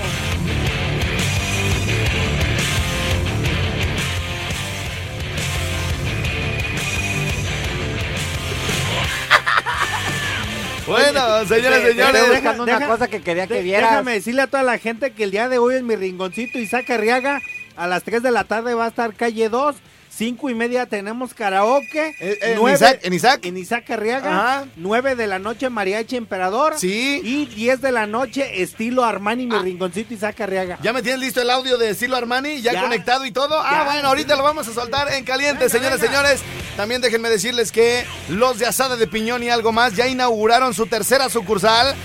Bueno, 10.89 11.45
señores, 11.45 11.87
señores. 11.87 12.15
estoy 12.15 12.35
buscando 12.35 12.63
una 12.63 12.87
cosa 12.87 13.07
que 13.07 13.21
quería 13.21 13.47
que 13.47 13.61
vieras. 13.61 13.91
Déjame 13.91 14.13
decirle 14.13 14.41
a 14.41 14.47
toda 14.47 14.63
la 14.63 14.77
gente 14.77 15.11
que 15.11 15.23
el 15.23 15.31
día 15.31 15.47
de 15.47 15.59
hoy 15.59 15.75
en 15.75 15.85
mi 15.85 15.95
rinconcito 15.95 16.57
Isaac 16.57 16.89
Arriaga, 16.89 17.41
a 17.75 17.87
las 17.87 18.03
3 18.03 18.23
de 18.23 18.31
la 18.31 18.43
tarde 18.43 18.73
va 18.73 18.85
a 18.85 18.89
estar 18.89 19.13
calle 19.13 19.49
2. 19.49 19.75
Cinco 20.19 20.49
y 20.49 20.53
media 20.53 20.85
tenemos 20.85 21.33
karaoke. 21.33 22.13
en 22.19 22.57
Nueve- 22.57 22.75
Isaac- 22.75 22.99
en 23.03 23.13
Isaac. 23.13 23.39
En 23.45 23.55
Isaac 23.55 23.89
Arriaga. 23.89 24.29
Ajá. 24.57 24.65
9 24.75 25.15
de 25.15 25.27
la 25.27 25.39
noche 25.39 25.69
Mariachi 25.69 26.17
Emperador. 26.17 26.73
Sí. 26.77 27.21
Y 27.23 27.45
10 27.45 27.79
de 27.79 27.93
la 27.93 28.05
noche 28.05 28.61
estilo 28.61 29.05
Armani, 29.05 29.47
mi 29.47 29.57
rinconcito 29.57 30.13
Isaac 30.13 30.41
Arriaga. 30.41 30.77
¿Ya 30.81 30.91
me 30.91 31.01
tienes 31.01 31.21
listo 31.21 31.41
el 31.41 31.49
audio 31.49 31.77
de 31.77 31.91
estilo 31.91 32.17
Armani? 32.17 32.61
¿Ya, 32.61 32.73
Ya. 32.73 32.81
conectado 32.81 33.25
y 33.25 33.31
todo? 33.31 33.57
Ah, 33.57 33.83
bueno, 33.85 34.09
ahorita 34.09 34.35
lo 34.35 34.43
vamos 34.43 34.67
a 34.67 34.73
soltar 34.73 35.09
en 35.13 35.23
caliente, 35.23 35.59
Venga, 35.65 35.69
señores, 35.69 36.01
venga. 36.01 36.13
señores. 36.13 36.41
También 36.75 36.99
déjenme 36.99 37.29
decirles 37.29 37.71
que 37.71 38.03
los 38.27 38.59
de 38.59 38.65
Asada 38.65 38.97
de 38.97 39.07
Piñón 39.07 39.41
y 39.43 39.49
algo 39.49 39.71
más 39.71 39.95
ya 39.95 40.07
inauguraron 40.07 40.73
su 40.73 40.85
tercera 40.85 41.29
sucursal 41.29 41.95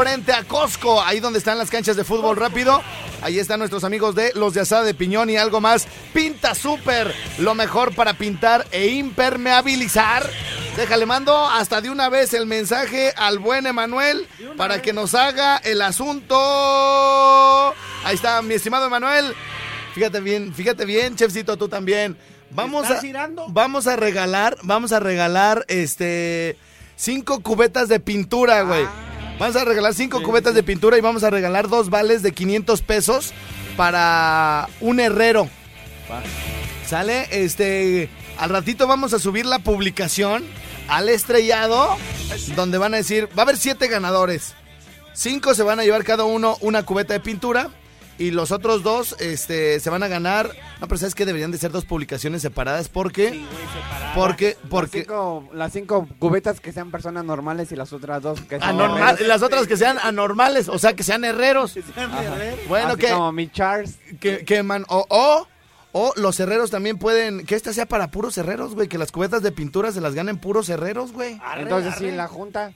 frente 0.00 0.32
a 0.32 0.44
Costco, 0.44 1.02
ahí 1.02 1.20
donde 1.20 1.38
están 1.38 1.58
las 1.58 1.68
canchas 1.68 1.94
de 1.94 2.04
fútbol 2.04 2.34
rápido. 2.34 2.80
Ahí 3.20 3.38
están 3.38 3.58
nuestros 3.58 3.84
amigos 3.84 4.14
de 4.14 4.32
los 4.34 4.54
de 4.54 4.62
Asada 4.62 4.82
de 4.82 4.94
Piñón 4.94 5.28
y 5.28 5.36
algo 5.36 5.60
más. 5.60 5.86
Pinta 6.14 6.54
Super, 6.54 7.14
lo 7.36 7.54
mejor 7.54 7.94
para 7.94 8.14
pintar 8.14 8.66
e 8.70 8.86
impermeabilizar. 8.88 10.26
Déjale, 10.74 11.04
mando 11.04 11.36
hasta 11.46 11.82
de 11.82 11.90
una 11.90 12.08
vez 12.08 12.32
el 12.32 12.46
mensaje 12.46 13.12
al 13.14 13.40
buen 13.40 13.66
Emanuel 13.66 14.26
para 14.56 14.80
que 14.80 14.94
nos 14.94 15.14
haga 15.14 15.58
el 15.58 15.82
asunto. 15.82 16.34
Ahí 18.02 18.14
está, 18.14 18.40
mi 18.40 18.54
estimado 18.54 18.86
Emanuel. 18.86 19.34
Fíjate 19.94 20.20
bien, 20.20 20.54
fíjate 20.54 20.86
bien, 20.86 21.14
chefcito, 21.14 21.58
tú 21.58 21.68
también. 21.68 22.16
Vamos 22.52 22.84
¿Estás 22.84 23.00
a, 23.00 23.02
girando? 23.02 23.46
vamos 23.50 23.86
a 23.86 23.96
regalar, 23.96 24.56
vamos 24.62 24.92
a 24.92 25.00
regalar 25.00 25.66
este 25.68 26.56
cinco 26.96 27.40
cubetas 27.40 27.88
de 27.88 28.00
pintura, 28.00 28.62
güey. 28.62 28.86
Vamos 29.40 29.56
a 29.56 29.64
regalar 29.64 29.94
cinco 29.94 30.22
cubetas 30.22 30.54
de 30.54 30.62
pintura 30.62 30.98
y 30.98 31.00
vamos 31.00 31.24
a 31.24 31.30
regalar 31.30 31.70
dos 31.70 31.88
vales 31.88 32.22
de 32.22 32.32
500 32.32 32.82
pesos 32.82 33.32
para 33.74 34.68
un 34.82 35.00
herrero. 35.00 35.48
¿Sale? 36.86 37.26
Este, 37.30 38.10
al 38.36 38.50
ratito 38.50 38.86
vamos 38.86 39.14
a 39.14 39.18
subir 39.18 39.46
la 39.46 39.58
publicación 39.58 40.44
al 40.88 41.08
estrellado, 41.08 41.96
donde 42.54 42.76
van 42.76 42.92
a 42.92 42.98
decir, 42.98 43.28
va 43.28 43.38
a 43.38 43.42
haber 43.44 43.56
siete 43.56 43.88
ganadores. 43.88 44.52
Cinco 45.14 45.54
se 45.54 45.62
van 45.62 45.80
a 45.80 45.84
llevar 45.84 46.04
cada 46.04 46.24
uno 46.24 46.58
una 46.60 46.82
cubeta 46.82 47.14
de 47.14 47.20
pintura 47.20 47.70
y 48.20 48.32
los 48.32 48.52
otros 48.52 48.82
dos 48.82 49.16
este, 49.18 49.80
se 49.80 49.88
van 49.88 50.02
a 50.02 50.08
ganar. 50.08 50.50
No, 50.78 50.86
pero 50.86 50.98
sabes 50.98 51.14
que 51.14 51.24
deberían 51.24 51.50
de 51.50 51.56
ser 51.56 51.72
dos 51.72 51.86
publicaciones 51.86 52.42
separadas 52.42 52.90
porque, 52.90 53.42
porque, 54.14 54.58
porque 54.68 54.98
Las 54.98 55.06
cinco, 55.06 55.48
las 55.54 55.72
cinco 55.72 56.08
cubetas 56.18 56.60
que 56.60 56.70
sean 56.70 56.90
personas 56.90 57.24
normales 57.24 57.72
y 57.72 57.76
las 57.76 57.94
otras 57.94 58.22
dos 58.22 58.42
que 58.42 58.58
sean 58.58 58.62
anormal, 58.62 59.16
las 59.26 59.42
otras 59.42 59.66
que 59.66 59.78
sean 59.78 59.98
anormales, 60.02 60.68
o 60.68 60.78
sea, 60.78 60.92
que 60.92 61.02
sean 61.02 61.24
herreros. 61.24 61.78
Bueno, 62.68 62.88
Así 62.88 63.00
que, 63.00 63.10
como 63.10 63.32
mi 63.32 63.48
Charles. 63.48 63.98
que, 64.20 64.44
que 64.44 64.62
man, 64.62 64.84
o, 64.88 65.06
o, 65.08 65.46
o 65.92 66.12
los 66.16 66.38
herreros 66.40 66.70
también 66.70 66.98
pueden, 66.98 67.46
que 67.46 67.54
esta 67.54 67.72
sea 67.72 67.86
para 67.86 68.10
puros 68.10 68.36
herreros, 68.36 68.74
güey, 68.74 68.86
que 68.86 68.98
las 68.98 69.12
cubetas 69.12 69.42
de 69.42 69.50
pintura 69.50 69.92
se 69.92 70.02
las 70.02 70.14
ganen 70.14 70.36
puros 70.36 70.68
herreros, 70.68 71.12
güey. 71.12 71.40
Entonces 71.56 71.94
sí, 71.96 72.10
la 72.10 72.28
junta, 72.28 72.72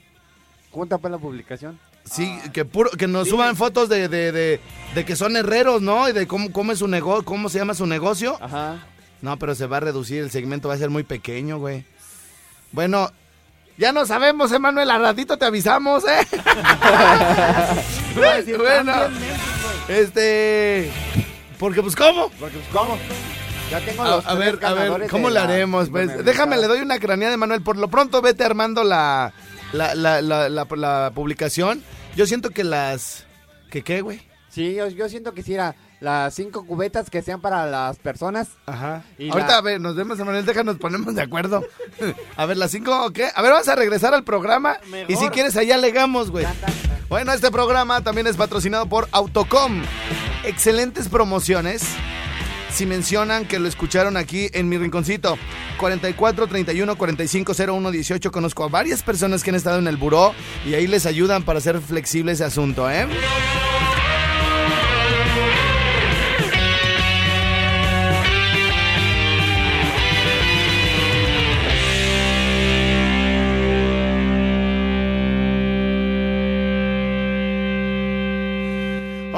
junta 0.71 0.97
pues 0.97 1.11
la 1.11 1.19
publicación. 1.19 1.79
Sí, 2.09 2.39
que 2.53 2.65
puro, 2.65 2.89
que 2.91 3.07
nos 3.07 3.27
suban 3.29 3.55
fotos 3.55 3.89
de, 3.89 4.07
de, 4.07 4.31
de, 4.31 4.59
de 4.93 5.05
que 5.05 5.15
son 5.15 5.35
herreros, 5.35 5.81
¿no? 5.81 6.07
Y 6.07 6.11
de 6.13 6.27
cómo, 6.27 6.51
cómo 6.51 6.71
es 6.71 6.79
su 6.79 6.87
negocio, 6.87 7.25
cómo 7.25 7.49
se 7.49 7.57
llama 7.59 7.73
su 7.73 7.85
negocio. 7.87 8.37
Ajá. 8.41 8.85
No, 9.21 9.37
pero 9.39 9.55
se 9.55 9.65
va 9.65 9.77
a 9.77 9.79
reducir, 9.79 10.21
el 10.21 10.29
segmento 10.31 10.67
va 10.67 10.75
a 10.75 10.77
ser 10.77 10.89
muy 10.91 11.03
pequeño, 11.03 11.57
güey. 11.57 11.83
Bueno, 12.71 13.11
ya 13.77 13.91
no 13.91 14.05
sabemos, 14.05 14.51
Emanuel, 14.51 14.91
al 14.91 15.01
ratito 15.01 15.37
te 15.37 15.45
avisamos, 15.45 16.03
¿eh? 16.07 16.27
bueno, 18.57 18.93
este... 19.87 20.91
Porque 21.59 21.81
pues, 21.81 21.95
¿cómo? 21.95 22.29
Porque 22.39 22.57
pues 22.57 22.67
cómo. 22.71 22.97
Ya 23.71 23.79
tengo 23.79 24.03
A, 24.03 24.09
los 24.17 24.25
a 24.27 24.33
ver, 24.35 24.59
a 24.63 24.73
ver, 24.73 25.07
¿cómo 25.09 25.29
le 25.29 25.39
haremos? 25.39 25.89
Pues, 25.89 26.23
déjame, 26.23 26.57
le 26.57 26.67
doy 26.67 26.81
una 26.81 26.99
craneada 26.99 27.31
de 27.31 27.37
Manuel. 27.37 27.61
Por 27.61 27.77
lo 27.77 27.87
pronto, 27.87 28.21
vete 28.21 28.43
armando 28.43 28.83
la, 28.83 29.33
la, 29.71 29.95
la, 29.95 30.21
la, 30.21 30.49
la- 30.49 30.67
la 30.75 31.11
publicación. 31.15 31.81
Yo 32.15 32.25
siento 32.25 32.49
que 32.49 32.63
las... 32.63 33.25
¿Que 33.69 33.81
qué, 33.81 34.01
güey? 34.01 34.21
Sí, 34.49 34.73
yo, 34.75 34.87
yo 34.87 35.09
siento 35.09 35.33
que 35.33 35.43
sí 35.43 35.53
era 35.53 35.75
las 35.99 36.33
cinco 36.33 36.65
cubetas 36.65 37.09
que 37.09 37.21
sean 37.21 37.41
para 37.41 37.65
las 37.65 37.97
personas. 37.97 38.47
Ajá. 38.67 39.03
Y 39.17 39.29
Ahorita, 39.29 39.47
la- 39.49 39.57
a 39.57 39.61
ver, 39.61 39.81
nos 39.81 39.95
vemos, 39.95 40.17
Manuel, 40.19 40.45
déjanos 40.45 40.77
ponemos 40.77 41.13
de 41.15 41.21
acuerdo. 41.21 41.61
a 42.37 42.45
ver, 42.45 42.55
las 42.57 42.71
cinco, 42.71 43.11
¿qué? 43.11 43.27
A 43.35 43.41
ver, 43.41 43.51
vamos 43.51 43.67
a 43.67 43.75
regresar 43.75 44.13
al 44.13 44.23
programa. 44.23 44.77
Y 45.09 45.15
si 45.17 45.27
quieres, 45.29 45.57
allá 45.57 45.77
legamos, 45.77 46.31
güey. 46.31 46.45
Bueno, 47.09 47.33
este 47.33 47.51
programa 47.51 48.01
también 48.01 48.27
es 48.27 48.37
patrocinado 48.37 48.87
por 48.87 49.09
Autocom. 49.11 49.81
Excelentes 50.45 51.09
promociones. 51.09 51.83
Si 52.75 52.85
mencionan 52.85 53.45
que 53.45 53.57
lo 53.57 53.69
escucharon 53.69 54.17
aquí 54.17 54.49
en 54.51 54.67
mi 54.67 54.77
rinconcito, 54.77 55.37
44 55.79 56.45
31 56.47 56.97
45 56.97 57.53
01 57.69 57.91
18. 57.91 58.31
Conozco 58.33 58.65
a 58.65 58.67
varias 58.67 59.01
personas 59.01 59.43
que 59.45 59.51
han 59.51 59.55
estado 59.55 59.79
en 59.79 59.87
el 59.87 59.95
buró 59.95 60.33
y 60.65 60.73
ahí 60.73 60.85
les 60.85 61.05
ayudan 61.05 61.43
para 61.43 61.59
hacer 61.59 61.79
flexible 61.79 62.33
ese 62.33 62.43
asunto, 62.43 62.91
¿eh? 62.91 63.07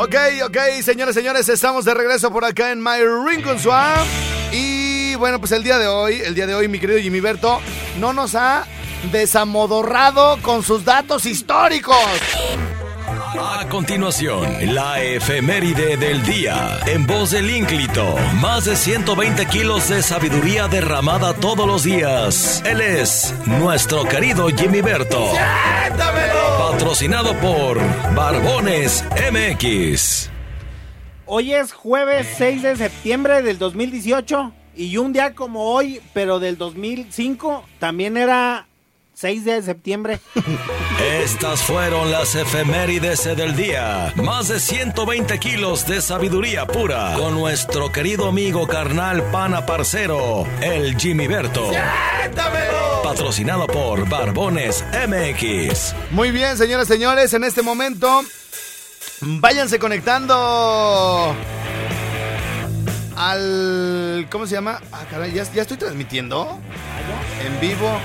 Ok, 0.08 0.16
ok, 0.46 0.58
señores, 0.84 1.14
señores, 1.14 1.50
estamos 1.50 1.84
de 1.84 1.94
regreso 1.94 2.32
por 2.32 2.46
acá 2.46 2.72
en 2.72 2.82
My 2.82 3.00
Rincon 3.26 3.60
Swamp. 3.60 4.08
Y 4.54 5.16
bueno, 5.16 5.38
pues 5.38 5.52
el 5.52 5.64
día 5.64 5.78
de 5.78 5.88
hoy, 5.88 6.22
el 6.22 6.34
día 6.34 6.48
de 6.48 6.56
hoy, 6.56 6.70
mi 6.70 6.80
querido 6.80 6.98
Jimmy 6.98 7.20
Berto, 7.20 7.60
no 8.00 8.14
nos 8.14 8.34
ha 8.34 8.66
desamodorrado 9.12 10.42
con 10.42 10.64
sus 10.64 10.86
datos 10.86 11.26
históricos. 11.26 11.98
A 13.36 13.68
continuación, 13.68 14.74
la 14.74 15.04
efeméride 15.04 15.98
del 15.98 16.24
día. 16.24 16.80
En 16.86 17.06
voz 17.06 17.32
del 17.32 17.50
ínclito, 17.50 18.16
más 18.40 18.64
de 18.64 18.78
120 18.78 19.46
kilos 19.48 19.90
de 19.90 20.02
sabiduría 20.02 20.70
derramada 20.70 21.34
todos 21.34 21.68
los 21.68 21.84
días. 21.84 22.64
Él 22.66 22.80
es 22.80 23.34
nuestro 23.46 24.06
querido 24.06 24.48
Jimmy 24.48 24.80
Berto. 24.82 25.34
Patrocinado 26.58 27.38
por 27.40 27.80
Barbones 28.16 29.04
MX. 29.32 30.30
Hoy 31.26 31.54
es 31.54 31.74
jueves 31.74 32.28
6 32.38 32.62
de 32.62 32.76
septiembre 32.78 33.42
del 33.42 33.60
2018 33.60 34.54
y 34.74 34.96
un 34.96 35.12
día 35.12 35.36
como 35.36 35.74
hoy, 35.74 36.00
pero 36.14 36.40
del 36.40 36.58
2005, 36.58 37.66
también 37.80 38.16
era 38.16 38.67
6 39.18 39.46
de 39.46 39.64
septiembre. 39.64 40.20
Estas 41.24 41.64
fueron 41.64 42.12
las 42.12 42.36
efemérides 42.36 43.24
del 43.24 43.56
día. 43.56 44.14
Más 44.16 44.48
de 44.48 44.60
120 44.60 45.40
kilos 45.40 45.88
de 45.88 46.02
sabiduría 46.02 46.68
pura 46.68 47.16
con 47.18 47.34
nuestro 47.34 47.92
querido 47.92 48.28
amigo 48.28 48.68
carnal 48.68 49.24
pana 49.32 49.66
parcero, 49.66 50.46
el 50.62 50.96
Jimmy 51.00 51.26
Berto. 51.26 51.72
Patrocinado 53.04 53.66
por 53.66 54.08
Barbones 54.08 54.86
MX. 55.08 55.96
Muy 56.12 56.30
bien, 56.30 56.56
señoras 56.56 56.88
y 56.88 56.94
señores, 56.94 57.34
en 57.34 57.44
este 57.44 57.64
momento 57.64 58.22
váyanse 59.22 59.80
conectando 59.80 61.36
al... 63.16 64.28
¿Cómo 64.30 64.46
se 64.46 64.54
llama? 64.54 64.80
Ah, 64.92 65.06
caray, 65.10 65.34
¿ya, 65.34 65.44
ya 65.52 65.64
estoy 65.64 65.78
transmitiendo 65.78 66.60
en 67.44 67.60
vivo. 67.60 68.00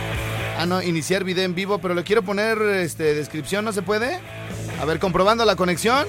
Ah, 0.63 0.67
no, 0.67 0.81
iniciar 0.81 1.25
video 1.25 1.45
en 1.45 1.57
vivo, 1.57 1.79
pero 1.79 1.93
le 1.93 2.05
quiero 2.05 2.23
poner 2.23 2.57
este, 2.63 3.15
descripción, 3.15 3.65
¿no 3.65 3.73
se 3.73 3.83
puede? 3.83 4.21
A 4.81 4.85
ver, 4.85 5.01
comprobando 5.01 5.45
la 5.45 5.57
conexión. 5.57 6.07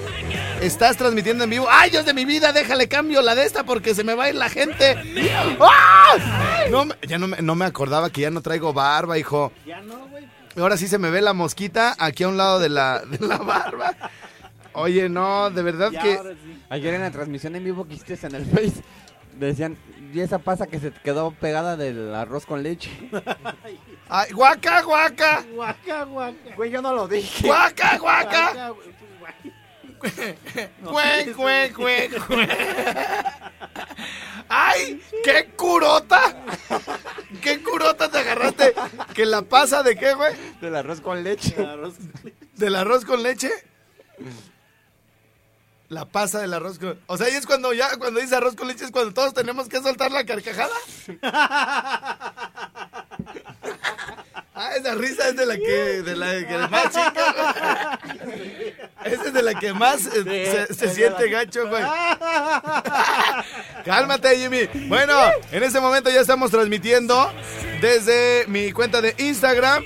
Estás 0.60 0.96
transmitiendo 0.96 1.42
en 1.42 1.50
vivo. 1.50 1.66
¡Ay, 1.68 1.90
Dios 1.90 2.04
de 2.06 2.14
mi 2.14 2.24
vida! 2.24 2.52
Déjale 2.52 2.86
cambio 2.86 3.20
la 3.20 3.34
de 3.34 3.44
esta 3.46 3.64
porque 3.64 3.96
se 3.96 4.04
me 4.04 4.14
va 4.14 4.24
a 4.24 4.28
ir 4.28 4.36
la 4.36 4.48
gente. 4.48 4.96
¡Ah! 5.60 6.14
No, 6.70 6.84
me- 6.84 6.94
ya 7.08 7.18
no 7.18 7.26
me, 7.26 7.42
no 7.42 7.56
me 7.56 7.64
acordaba 7.64 8.10
que 8.10 8.20
ya 8.20 8.30
no 8.30 8.42
traigo 8.42 8.72
barba, 8.72 9.18
hijo. 9.18 9.50
Ya 9.66 9.80
no, 9.82 10.06
güey. 10.06 10.24
Ahora 10.56 10.76
sí 10.76 10.86
se 10.86 10.98
me 10.98 11.10
ve 11.10 11.20
la 11.20 11.32
mosquita 11.32 11.96
aquí 11.98 12.22
a 12.22 12.28
un 12.28 12.36
lado 12.36 12.60
de 12.60 12.68
la, 12.68 13.00
de 13.04 13.26
la 13.26 13.38
barba. 13.38 13.92
Oye, 14.74 15.08
no, 15.08 15.50
de 15.50 15.62
verdad 15.62 15.90
Ya, 15.90 16.00
que... 16.00 16.14
ahora 16.14 16.30
sí. 16.30 16.60
Ayer 16.70 16.94
en 16.94 17.00
la 17.00 17.10
transmisión 17.10 17.56
en 17.56 17.64
vivo 17.64 17.88
que 17.88 17.94
hiciste 17.94 18.24
en 18.24 18.36
el 18.36 18.46
Face, 18.46 18.72
decían, 19.36 19.76
y 20.14 20.20
esa 20.20 20.38
pasa 20.38 20.68
que 20.68 20.78
se 20.78 20.92
te 20.92 21.00
quedó 21.00 21.32
pegada 21.32 21.76
del 21.76 22.14
arroz 22.14 22.46
con 22.46 22.62
leche. 22.62 22.88
Ay, 24.08 24.30
guaca, 24.32 24.82
guaca. 24.82 25.44
Guaca, 25.52 26.04
guaca. 26.04 26.54
Güey, 26.54 26.70
yo 26.70 26.80
no 26.80 26.94
lo 26.94 27.08
dije. 27.08 27.48
Guaca, 27.48 27.98
guaca. 27.98 28.52
Guaca, 28.52 28.68
güey, 28.70 28.94
pues, 31.24 31.36
güey. 31.36 31.72
Cue, 31.72 31.74
cue, 31.74 32.10
cue. 32.28 32.48
¡Ay! 34.48 35.02
¡Qué 35.24 35.50
curota! 35.56 36.36
¿Qué 37.42 37.60
curota 37.62 38.08
te 38.08 38.18
agarraste? 38.18 38.72
¿Que 39.14 39.26
la 39.26 39.42
pasa 39.42 39.82
de 39.82 39.96
qué, 39.96 40.14
güey? 40.14 40.32
Del 40.60 40.76
arroz 40.76 41.00
con 41.00 41.24
leche. 41.24 41.56
Arroz 41.58 41.96
con 41.96 42.12
leche. 42.22 42.36
¿Del 42.54 42.76
arroz 42.76 43.04
con 43.04 43.22
leche? 43.22 43.50
La 45.94 46.06
pasa 46.06 46.40
del 46.40 46.52
arroz 46.52 46.80
con... 46.80 46.98
O 47.06 47.16
sea, 47.16 47.28
y 47.30 47.34
es 47.34 47.46
cuando 47.46 47.72
ya, 47.72 47.96
cuando 47.98 48.18
dice 48.18 48.34
arroz 48.34 48.56
con 48.56 48.66
leche, 48.66 48.84
es 48.84 48.90
cuando 48.90 49.14
todos 49.14 49.32
tenemos 49.32 49.68
que 49.68 49.80
soltar 49.80 50.10
la 50.10 50.26
carcajada. 50.26 50.74
Ah, 54.56 54.70
esa 54.76 54.94
risa 54.94 55.30
es 55.30 55.36
de 55.36 55.46
la 55.46 55.56
que, 55.56 56.02
de 56.02 56.14
la 56.14 56.46
que 56.46 56.58
más 56.70 56.84
chica. 56.84 57.98
Esa 59.04 59.24
es 59.24 59.32
de 59.32 59.42
la 59.42 59.58
que 59.58 59.72
más 59.72 60.06
eh, 60.06 60.66
se, 60.68 60.74
se 60.74 60.94
siente 60.94 61.28
gacho, 61.28 61.68
güey. 61.68 61.82
Cálmate, 63.84 64.36
Jimmy. 64.36 64.68
Bueno, 64.86 65.12
en 65.50 65.64
este 65.64 65.80
momento 65.80 66.08
ya 66.08 66.20
estamos 66.20 66.52
transmitiendo 66.52 67.32
desde 67.80 68.44
mi 68.46 68.70
cuenta 68.70 69.00
de 69.00 69.16
Instagram. 69.18 69.82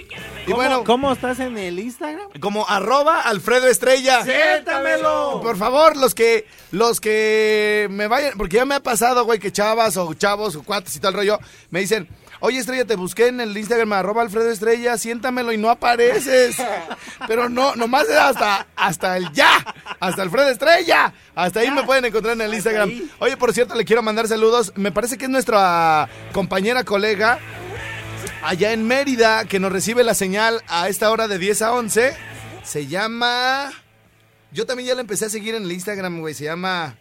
Y 0.48 0.50
¿Cómo, 0.52 0.62
bueno, 0.62 0.84
¿Cómo 0.84 1.12
estás 1.12 1.40
en 1.40 1.58
el 1.58 1.78
Instagram? 1.78 2.28
como 2.40 2.66
arroba 2.66 3.20
Alfredo 3.20 3.66
Estrella. 3.66 4.24
¡Siéntamelo! 4.24 5.40
Por 5.42 5.58
favor, 5.58 5.94
los 5.96 6.14
que 6.14 6.46
los 6.72 7.00
que 7.02 7.86
me 7.90 8.06
vayan, 8.06 8.32
porque 8.38 8.56
ya 8.56 8.64
me 8.64 8.74
ha 8.74 8.80
pasado, 8.82 9.24
güey, 9.26 9.38
que 9.38 9.52
chavas 9.52 9.98
o 9.98 10.14
chavos 10.14 10.56
o 10.56 10.62
cuates 10.62 10.96
y 10.96 11.00
tal 11.00 11.12
rollo, 11.12 11.38
me 11.68 11.80
dicen, 11.80 12.08
oye 12.40 12.58
Estrella, 12.58 12.86
te 12.86 12.96
busqué 12.96 13.26
en 13.26 13.42
el 13.42 13.56
Instagram, 13.56 13.92
arroba 13.92 14.22
Alfredo 14.22 14.50
Estrella, 14.50 14.96
siéntamelo 14.96 15.52
y 15.52 15.58
no 15.58 15.68
apareces. 15.68 16.56
Pero 17.28 17.50
no, 17.50 17.76
nomás 17.76 18.08
era 18.08 18.28
hasta, 18.28 18.66
hasta 18.74 19.18
el 19.18 19.30
ya, 19.32 19.50
hasta 20.00 20.22
Alfredo 20.22 20.48
Estrella. 20.48 21.12
Hasta 21.34 21.60
ahí 21.60 21.70
me 21.70 21.82
pueden 21.82 22.06
encontrar 22.06 22.34
en 22.34 22.40
el 22.40 22.54
Instagram. 22.54 22.90
Oye, 23.18 23.36
por 23.36 23.52
cierto, 23.52 23.74
le 23.74 23.84
quiero 23.84 24.02
mandar 24.02 24.26
saludos. 24.28 24.72
Me 24.76 24.92
parece 24.92 25.18
que 25.18 25.26
es 25.26 25.30
nuestra 25.30 26.08
compañera, 26.32 26.84
colega, 26.84 27.38
allá 28.42 28.72
en 28.72 28.86
Mérida, 28.86 29.44
que 29.44 29.58
nos 29.60 29.72
recibe 29.72 30.04
la 30.04 30.14
señal 30.14 30.62
a 30.68 30.88
esta 30.88 31.10
hora 31.10 31.28
de 31.28 31.38
10 31.38 31.62
a 31.62 31.72
11. 31.72 32.14
Se 32.64 32.86
llama... 32.86 33.70
Yo 34.50 34.64
también 34.66 34.88
ya 34.88 34.94
la 34.94 35.02
empecé 35.02 35.26
a 35.26 35.30
seguir 35.30 35.54
en 35.54 35.64
el 35.64 35.72
Instagram, 35.72 36.20
güey. 36.20 36.32
Se 36.34 36.44
llama 36.44 36.96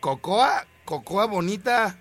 Cocoa, 0.00 0.66
Cocoa 0.84 1.26
Bonita. 1.26 1.98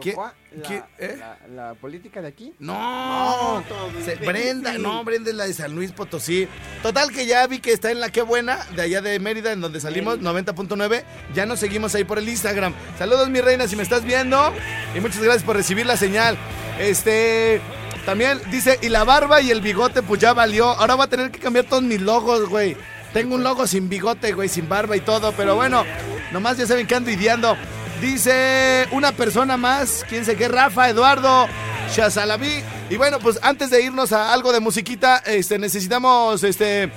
¿Qué- 0.00 0.12
Cocoa, 0.14 0.34
la, 0.52 0.68
qué- 0.68 0.82
eh? 0.98 1.16
la- 1.18 1.38
la 1.54 1.74
política 1.74 2.20
de 2.22 2.28
aquí. 2.28 2.52
No, 2.58 3.62
Se- 4.04 4.16
Brenda, 4.16 4.74
no, 4.78 5.04
Brenda 5.04 5.30
es 5.30 5.36
la 5.36 5.46
de 5.46 5.54
San 5.54 5.74
Luis 5.74 5.92
Potosí. 5.92 6.48
Total 6.82 7.10
que 7.12 7.26
ya 7.26 7.46
vi 7.46 7.60
que 7.60 7.72
está 7.72 7.90
en 7.90 8.00
la 8.00 8.10
que 8.10 8.20
buena, 8.22 8.64
de 8.76 8.82
allá 8.82 9.00
de 9.00 9.18
Mérida, 9.18 9.52
en 9.52 9.60
donde 9.62 9.80
salimos, 9.80 10.18
90.9. 10.20 11.02
Ya 11.34 11.46
nos 11.46 11.58
seguimos 11.60 11.94
ahí 11.94 12.04
por 12.04 12.18
el 12.18 12.28
Instagram. 12.28 12.74
Saludos, 12.98 13.28
mi 13.30 13.40
reina, 13.40 13.68
si 13.68 13.76
me 13.76 13.82
estás 13.82 14.04
viendo. 14.04 14.52
Y 14.94 15.00
muchas 15.00 15.22
gracias 15.22 15.42
por 15.44 15.56
recibir 15.56 15.86
la 15.86 15.96
señal. 15.96 16.36
Este. 16.78 17.60
También 18.04 18.40
dice, 18.50 18.78
y 18.82 18.88
la 18.88 19.04
barba 19.04 19.40
y 19.40 19.50
el 19.50 19.60
bigote, 19.60 20.02
pues 20.02 20.20
ya 20.20 20.32
valió. 20.32 20.68
Ahora 20.68 20.94
voy 20.94 21.04
a 21.04 21.08
tener 21.10 21.30
que 21.30 21.38
cambiar 21.38 21.66
todos 21.66 21.82
mis 21.82 22.00
logos, 22.00 22.48
güey. 22.48 22.76
Tengo 23.12 23.34
un 23.34 23.42
logo 23.42 23.66
sin 23.66 23.88
bigote, 23.88 24.32
güey, 24.32 24.48
sin 24.48 24.68
barba 24.68 24.96
y 24.96 25.00
todo, 25.00 25.32
pero 25.32 25.56
bueno, 25.56 25.84
nomás 26.32 26.56
ya 26.56 26.66
saben 26.66 26.86
que 26.86 26.94
ando 26.94 27.10
ideando. 27.10 27.56
Dice 28.00 28.86
una 28.92 29.12
persona 29.12 29.56
más, 29.56 30.04
quién 30.08 30.24
sé 30.24 30.36
qué, 30.36 30.48
Rafa, 30.48 30.88
Eduardo, 30.88 31.48
Shazalaví. 31.94 32.62
Y 32.88 32.96
bueno, 32.96 33.18
pues 33.18 33.38
antes 33.42 33.70
de 33.70 33.82
irnos 33.82 34.12
a 34.12 34.32
algo 34.32 34.52
de 34.52 34.60
musiquita, 34.60 35.18
este, 35.26 35.58
necesitamos, 35.58 36.42
este, 36.44 36.90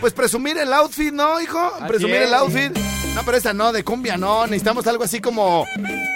pues 0.00 0.12
presumir 0.12 0.56
el 0.58 0.72
outfit, 0.72 1.12
¿no, 1.12 1.40
hijo? 1.40 1.72
Presumir 1.88 2.16
es. 2.16 2.28
el 2.28 2.34
outfit. 2.34 2.97
No, 3.18 3.24
pero 3.24 3.36
esta 3.36 3.52
no, 3.52 3.72
de 3.72 3.82
cumbia 3.82 4.16
no, 4.16 4.46
necesitamos 4.46 4.86
algo 4.86 5.02
así 5.02 5.20
como, 5.20 5.66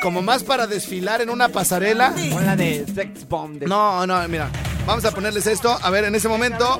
como 0.03 0.23
más 0.23 0.45
para 0.45 0.69
desfilar 0.69 1.21
en 1.21 1.31
una 1.31 1.49
pasarela. 1.49 2.15
Con 2.33 2.47
la 2.47 2.55
de 2.55 2.87
Sex 2.95 3.29
Bomb. 3.29 3.59
De... 3.59 3.67
No, 3.67 4.07
no, 4.07 4.29
mira, 4.29 4.49
vamos 4.87 5.05
a 5.05 5.11
ponerles 5.11 5.49
esto. 5.49 5.77
A 5.83 5.91
ver, 5.91 6.05
en 6.05 6.15
ese 6.15 6.29
momento 6.29 6.79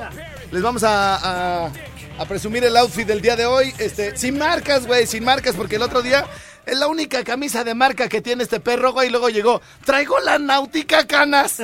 les 0.49 0.61
vamos 0.61 0.81
a, 0.85 1.65
a- 1.65 1.71
a 2.19 2.25
presumir 2.25 2.63
el 2.63 2.77
outfit 2.77 3.05
del 3.05 3.19
día 3.21 3.35
de 3.35 3.45
hoy. 3.45 3.73
Este, 3.79 4.15
sin 4.15 4.37
marcas, 4.37 4.87
güey, 4.87 5.05
sin 5.07 5.25
marcas, 5.25 5.55
porque 5.57 5.75
el 5.75 5.81
otro 5.81 6.01
día 6.01 6.25
es 6.65 6.77
la 6.77 6.87
única 6.87 7.23
camisa 7.23 7.63
de 7.63 7.73
marca 7.73 8.07
que 8.07 8.21
tiene 8.21 8.43
este 8.43 8.59
perro, 8.59 8.93
güey. 8.93 9.07
Y 9.07 9.11
luego 9.11 9.29
llegó, 9.29 9.61
traigo 9.85 10.19
la 10.19 10.39
náutica, 10.39 11.05
canas. 11.05 11.57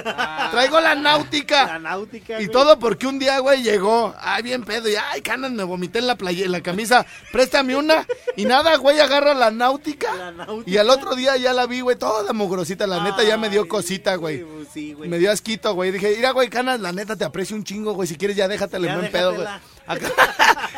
Traigo 0.52 0.80
la 0.80 0.96
náutica. 0.96 1.66
La 1.66 1.80
náutica. 1.80 2.34
Y 2.34 2.46
güey. 2.46 2.48
todo 2.50 2.80
porque 2.80 3.08
un 3.08 3.20
día, 3.20 3.40
güey, 3.40 3.64
llegó. 3.64 4.14
Ay, 4.20 4.44
bien 4.44 4.64
pedo. 4.64 4.90
Y 4.90 4.96
ay, 4.96 5.22
canas, 5.22 5.52
me 5.52 5.64
vomité 5.64 6.00
en 6.00 6.08
la 6.08 6.16
playa, 6.16 6.46
en 6.46 6.52
la 6.52 6.62
camisa. 6.62 7.06
Préstame 7.32 7.76
una. 7.76 8.06
Y 8.36 8.46
nada, 8.46 8.76
güey, 8.78 9.00
agarra 9.00 9.34
la 9.34 9.52
náutica. 9.52 10.14
La 10.16 10.32
náutica. 10.32 10.70
Y 10.70 10.78
al 10.78 10.90
otro 10.90 11.16
día 11.16 11.38
ya 11.38 11.54
la 11.54 11.66
vi, 11.66 11.82
güey, 11.82 11.98
toda 11.98 12.34
mugrosita. 12.34 12.88
La 12.88 13.04
neta 13.04 13.24
ya 13.24 13.38
me 13.38 13.50
dio 13.50 13.68
cosita, 13.68 14.16
güey. 14.16 14.44
pues 14.44 14.68
Sí, 14.74 14.94
güey. 14.94 15.10
Me 15.10 15.18
dio 15.18 15.32
asquito, 15.32 15.74
güey. 15.74 15.92
Dije, 15.92 16.14
mira, 16.16 16.32
güey, 16.32 16.50
canas, 16.50 16.80
la 16.80 16.92
neta 16.92 17.16
te 17.16 17.26
aprecio 17.26 17.56
un 17.56 17.64
chingo, 17.64 17.94
güey. 17.94 18.08
Si 18.08 18.16
quieres, 18.16 18.36
ya 18.38 18.48
déjatele 18.48 18.88
Ya 18.88 18.98
buen 18.98 19.12
pedo, 19.12 19.34
güey. 19.36 19.48
Acá- 19.90 20.12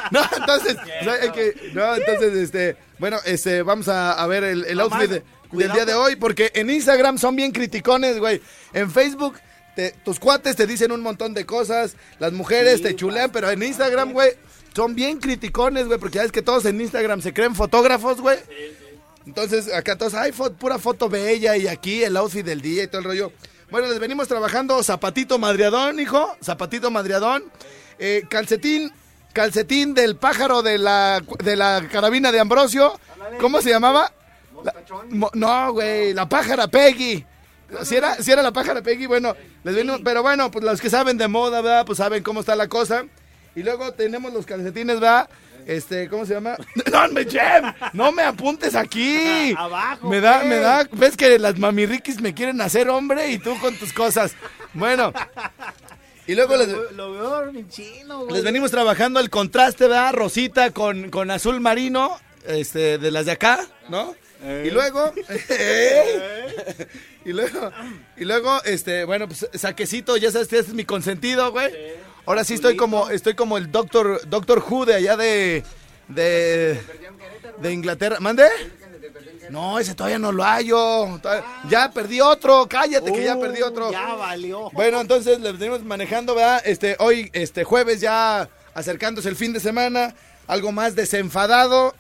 no, 0.12 0.22
entonces, 0.38 0.78
o 1.02 1.04
sea, 1.04 1.14
hay 1.22 1.32
que- 1.32 1.72
no, 1.74 1.96
entonces, 1.96 2.34
este, 2.34 2.78
bueno, 2.98 3.18
este, 3.26 3.62
vamos 3.62 3.88
a, 3.88 4.14
a 4.14 4.26
ver 4.28 4.44
el, 4.44 4.80
outfit 4.80 5.10
de- 5.10 5.24
del 5.52 5.72
día 5.74 5.86
de 5.86 5.94
hoy, 5.94 6.16
porque 6.16 6.52
en 6.56 6.70
Instagram 6.70 7.18
son 7.18 7.36
bien 7.36 7.52
criticones, 7.52 8.18
güey. 8.20 8.42
En 8.74 8.90
Facebook, 8.90 9.36
te- 9.76 9.92
tus 10.04 10.18
cuates 10.20 10.56
te 10.56 10.66
dicen 10.66 10.92
un 10.92 11.02
montón 11.02 11.34
de 11.34 11.46
cosas, 11.46 11.96
las 12.20 12.32
mujeres 12.32 12.78
Sí, 12.78 12.84
te 12.84 12.96
chulean, 12.96 13.32
pero 13.32 13.52
en 13.52 13.62
Instagram, 13.62 14.14
güey, 14.14 14.32
son 14.74 14.96
bien 14.96 15.20
criticones, 15.20 15.88
güey, 15.88 16.00
porque 16.00 16.20
ya 16.20 16.24
es 16.24 16.32
que 16.32 16.42
todos 16.42 16.64
en 16.66 16.80
Instagram 16.80 17.22
se 17.22 17.34
creen 17.34 17.54
fotógrafos, 17.56 18.22
güey. 18.22 18.38
Entonces, 19.26 19.72
acá 19.74 19.98
todos, 19.98 20.14
hay 20.14 20.32
fo- 20.32 20.54
pura 20.56 20.80
foto 20.80 21.08
bella 21.10 21.56
y 21.58 21.68
aquí 21.68 22.04
el 22.04 22.18
outfit 22.18 22.46
del 22.46 22.62
día 22.62 22.84
y 22.84 22.88
todo 22.88 23.00
el 23.00 23.06
rollo. 23.06 23.32
Bueno, 23.70 23.88
les 23.88 24.00
venimos 24.00 24.28
trabajando 24.28 24.82
zapatito 24.84 25.38
madriadón, 25.38 26.00
hijo, 26.00 26.36
zapatito 26.44 26.90
madriadón, 26.92 27.44
eh, 28.00 28.24
calcetín, 28.30 28.92
calcetín 29.34 29.94
del 29.94 30.16
pájaro 30.16 30.62
de 30.62 30.78
la, 30.78 31.22
de 31.44 31.56
la 31.56 31.84
carabina 31.92 32.32
de 32.32 32.40
Ambrosio. 32.40 33.00
¿Cómo 33.40 33.62
se 33.62 33.70
llamaba? 33.70 34.12
La- 34.64 34.74
mo- 35.10 35.32
no, 35.34 35.74
güey, 35.74 36.14
la 36.14 36.28
pájara 36.30 36.68
Peggy. 36.68 37.26
Si 37.84 37.96
era, 37.96 38.16
si 38.16 38.32
era 38.32 38.42
la 38.42 38.52
pájara 38.52 38.82
Peggy, 38.82 39.06
bueno, 39.06 39.36
les 39.64 39.74
venimos, 39.76 40.02
pero 40.04 40.22
bueno, 40.22 40.52
pues 40.52 40.64
los 40.66 40.82
que 40.82 40.90
saben 40.90 41.18
de 41.18 41.28
moda, 41.28 41.62
¿verdad? 41.62 41.86
Pues 41.86 41.98
saben 41.98 42.22
cómo 42.22 42.42
está 42.42 42.56
la 42.56 42.68
cosa. 42.68 43.06
Y 43.56 43.64
luego 43.64 43.94
tenemos 43.94 44.34
los 44.34 44.46
calcetines, 44.46 45.00
¿verdad? 45.00 45.30
Este, 45.66 46.10
¿cómo 46.10 46.26
se 46.26 46.34
llama? 46.34 46.58
No, 46.92 47.08
me, 47.10 47.24
Jem, 47.26 47.74
no 47.94 48.12
me 48.12 48.24
apuntes 48.24 48.76
aquí. 48.76 49.54
Abajo, 49.58 50.10
Me 50.10 50.20
da, 50.20 50.44
me 50.44 50.58
da, 50.58 50.88
ves 50.92 51.16
que 51.16 51.38
las 51.40 51.58
mamirriquis 51.60 52.20
me 52.20 52.34
quieren 52.34 52.60
hacer 52.62 52.90
hombre 52.90 53.30
y 53.32 53.38
tú 53.40 53.58
con 53.60 53.76
tus 53.76 53.94
cosas. 53.94 54.34
Bueno. 54.74 55.14
Y 56.28 56.36
luego 56.36 56.56
les, 56.56 56.68
Lo, 56.68 56.92
lo 56.92 57.12
veo 57.14 57.52
bien 57.52 57.70
chino, 57.70 58.22
güey. 58.22 58.34
les 58.34 58.44
venimos 58.44 58.72
trabajando 58.72 59.20
el 59.20 59.30
contraste, 59.30 59.88
¿verdad? 59.88 60.14
Rosita 60.14 60.72
con, 60.72 61.10
con 61.10 61.32
azul 61.32 61.60
marino, 61.60 62.18
este, 62.46 62.98
de 62.98 63.12
las 63.12 63.26
de 63.26 63.32
acá, 63.34 63.66
¿no? 63.90 64.16
Y 64.66 64.72
luego, 64.72 65.14
y 67.26 67.34
luego, 67.34 67.72
y 68.18 68.26
luego, 68.26 68.64
este, 68.64 69.04
bueno, 69.06 69.28
pues 69.28 69.48
saquecito, 69.54 70.18
ya 70.18 70.32
sabes, 70.32 70.48
este 70.52 70.60
es 70.60 70.74
mi 70.74 70.86
consentido, 70.86 71.52
güey. 71.52 71.72
Ahora 72.26 72.44
sí 72.44 72.54
estoy 72.56 72.76
como, 72.76 73.10
estoy 73.10 73.36
como 73.36 73.58
el 73.58 73.72
Doctor, 73.72 74.22
Doctor 74.28 74.64
Who 74.68 74.86
de 74.86 74.96
allá 74.96 75.18
de, 75.18 75.64
de, 76.08 76.80
de 77.62 77.72
Inglaterra. 77.74 78.20
¿Mande? 78.20 78.46
No, 79.50 79.80
ese 79.80 79.96
todavía 79.96 80.20
no 80.20 80.32
lo 80.32 80.44
hallo. 80.44 81.20
Ya 81.70 81.92
perdí 81.92 82.22
otro, 82.22 82.68
cállate 82.70 83.12
que 83.12 83.24
ya 83.24 83.40
perdí 83.40 83.62
otro. 83.62 83.90
Uh, 83.90 83.92
Ya 83.92 84.14
valió. 84.14 84.70
Bueno, 84.72 85.02
entonces 85.02 85.40
le 85.40 85.52
venimos 85.52 85.84
manejando, 85.84 86.36
¿verdad? 86.36 86.62
Este, 86.66 86.96
hoy, 87.00 87.30
este 87.34 87.64
jueves 87.64 88.02
ya 88.02 88.50
acercándose 88.74 89.28
el 89.30 89.36
fin 89.36 89.54
de 89.54 89.60
semana, 89.60 90.16
algo 90.48 90.72
más 90.72 90.96
desenfadado 90.96 91.96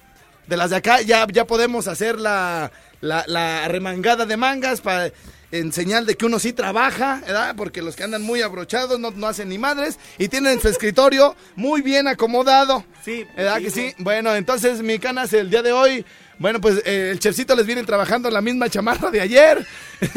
de 0.48 0.58
las 0.58 0.70
de 0.70 0.78
acá, 0.78 1.02
ya, 1.02 1.28
ya 1.32 1.46
podemos 1.46 1.88
hacer 1.88 2.20
la, 2.20 2.72
la, 3.00 3.24
la 3.28 3.68
remangada 3.68 4.26
de 4.26 4.38
mangas 4.38 4.82
para 4.82 5.12
en 5.52 5.74
señal 5.74 6.06
de 6.06 6.16
que 6.16 6.26
uno 6.26 6.40
sí 6.40 6.54
trabaja, 6.54 7.22
¿verdad? 7.26 7.56
Porque 7.58 7.82
los 7.82 7.96
que 7.96 8.04
andan 8.04 8.22
muy 8.22 8.42
abrochados 8.42 9.00
no, 9.00 9.12
no 9.12 9.28
hacen 9.28 9.50
ni 9.50 9.58
madres 9.58 10.00
y 10.18 10.30
tienen 10.30 10.62
su 10.62 10.70
escritorio 10.70 11.36
muy 11.56 11.82
bien 11.82 12.08
acomodado. 12.08 12.86
Sí, 13.04 13.26
¿Verdad 13.36 13.58
sí, 13.58 13.64
que 13.66 13.70
sí? 13.70 13.90
sí. 13.90 13.96
Bueno, 13.98 14.34
entonces, 14.36 14.82
mi 14.82 14.98
canas, 14.98 15.34
el 15.34 15.50
día 15.50 15.62
de 15.62 15.74
hoy, 15.74 16.06
bueno, 16.42 16.60
pues 16.60 16.82
eh, 16.86 17.12
el 17.12 17.20
chefcito 17.20 17.56
les 17.56 17.68
viene 17.68 17.84
trabajando 17.84 18.28
la 18.32 18.42
misma 18.42 18.68
chamarra 18.68 19.12
de 19.12 19.22
ayer. 19.22 19.64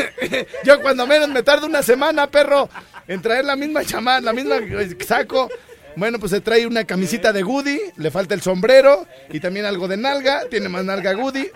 Yo 0.65 0.81
cuando 0.81 1.07
menos 1.07 1.29
me 1.29 1.43
tardo 1.43 1.67
una 1.67 1.83
semana, 1.83 2.27
perro, 2.31 2.71
en 3.07 3.21
traer 3.21 3.45
la 3.45 3.57
misma 3.57 3.85
chamarra, 3.85 4.23
la 4.23 4.33
misma 4.33 4.57
eh, 4.57 4.97
saco. 5.07 5.51
Bueno, 5.97 6.19
pues 6.19 6.33
se 6.33 6.41
trae 6.41 6.67
una 6.67 6.85
camisita 6.85 7.31
de 7.31 7.43
Goody, 7.43 7.79
le 7.99 8.11
falta 8.11 8.33
el 8.33 8.41
sombrero 8.41 9.07
y 9.29 9.39
también 9.39 9.67
algo 9.67 9.87
de 9.87 9.99
nalga, 9.99 10.49
tiene 10.49 10.71
más 10.71 10.83
nalga 10.83 11.13
Goody. 11.13 11.51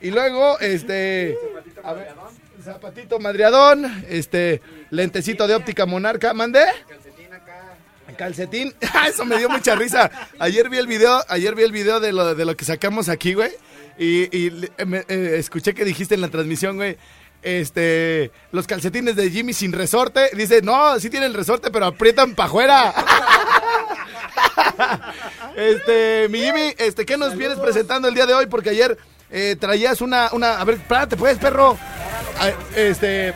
Y 0.00 0.10
luego, 0.10 0.58
este, 0.58 1.38
a 1.84 1.92
ver, 1.92 2.08
zapatito 2.64 3.20
madriadón, 3.20 4.04
este, 4.08 4.60
lentecito 4.90 5.46
de 5.46 5.54
óptica 5.54 5.86
monarca, 5.86 6.34
¿mandé? 6.34 6.64
Calcetín, 8.16 8.74
Ah, 8.94 9.06
eso 9.08 9.24
me 9.24 9.38
dio 9.38 9.48
mucha 9.48 9.76
risa. 9.76 10.10
Ayer 10.40 10.68
vi 10.68 10.78
el 10.78 10.88
video, 10.88 11.24
ayer 11.28 11.54
vi 11.54 11.62
el 11.62 11.70
video 11.70 12.00
de 12.00 12.12
lo, 12.12 12.34
de 12.34 12.44
lo 12.44 12.56
que 12.56 12.64
sacamos 12.64 13.08
aquí, 13.08 13.34
güey. 13.34 13.52
Y, 13.98 14.46
y 14.46 14.50
me- 14.86 15.04
eh, 15.08 15.36
escuché 15.38 15.74
que 15.74 15.84
dijiste 15.84 16.14
en 16.14 16.20
la 16.20 16.28
transmisión, 16.28 16.76
güey. 16.76 16.96
Este, 17.42 18.30
los 18.52 18.66
calcetines 18.66 19.16
de 19.16 19.30
Jimmy 19.30 19.52
sin 19.52 19.72
resorte. 19.72 20.30
Dice, 20.34 20.62
no, 20.62 20.98
sí 21.00 21.10
tienen 21.10 21.34
resorte, 21.34 21.70
pero 21.70 21.86
aprietan 21.86 22.34
pa' 22.34 22.44
afuera. 22.44 22.94
este, 25.56 26.26
mi 26.30 26.40
Jimmy, 26.40 26.74
este, 26.78 27.04
¿qué 27.06 27.16
nos 27.16 27.36
vienes 27.36 27.58
presentando 27.58 28.08
el 28.08 28.14
día 28.14 28.26
de 28.26 28.34
hoy? 28.34 28.46
Porque 28.46 28.70
ayer 28.70 28.96
eh, 29.30 29.56
traías 29.58 30.00
una, 30.00 30.28
una, 30.32 30.60
a 30.60 30.64
ver, 30.64 30.76
espérate 30.76 31.16
pues, 31.16 31.38
perro. 31.38 31.78
Ah, 32.40 32.50
Este, 32.76 33.34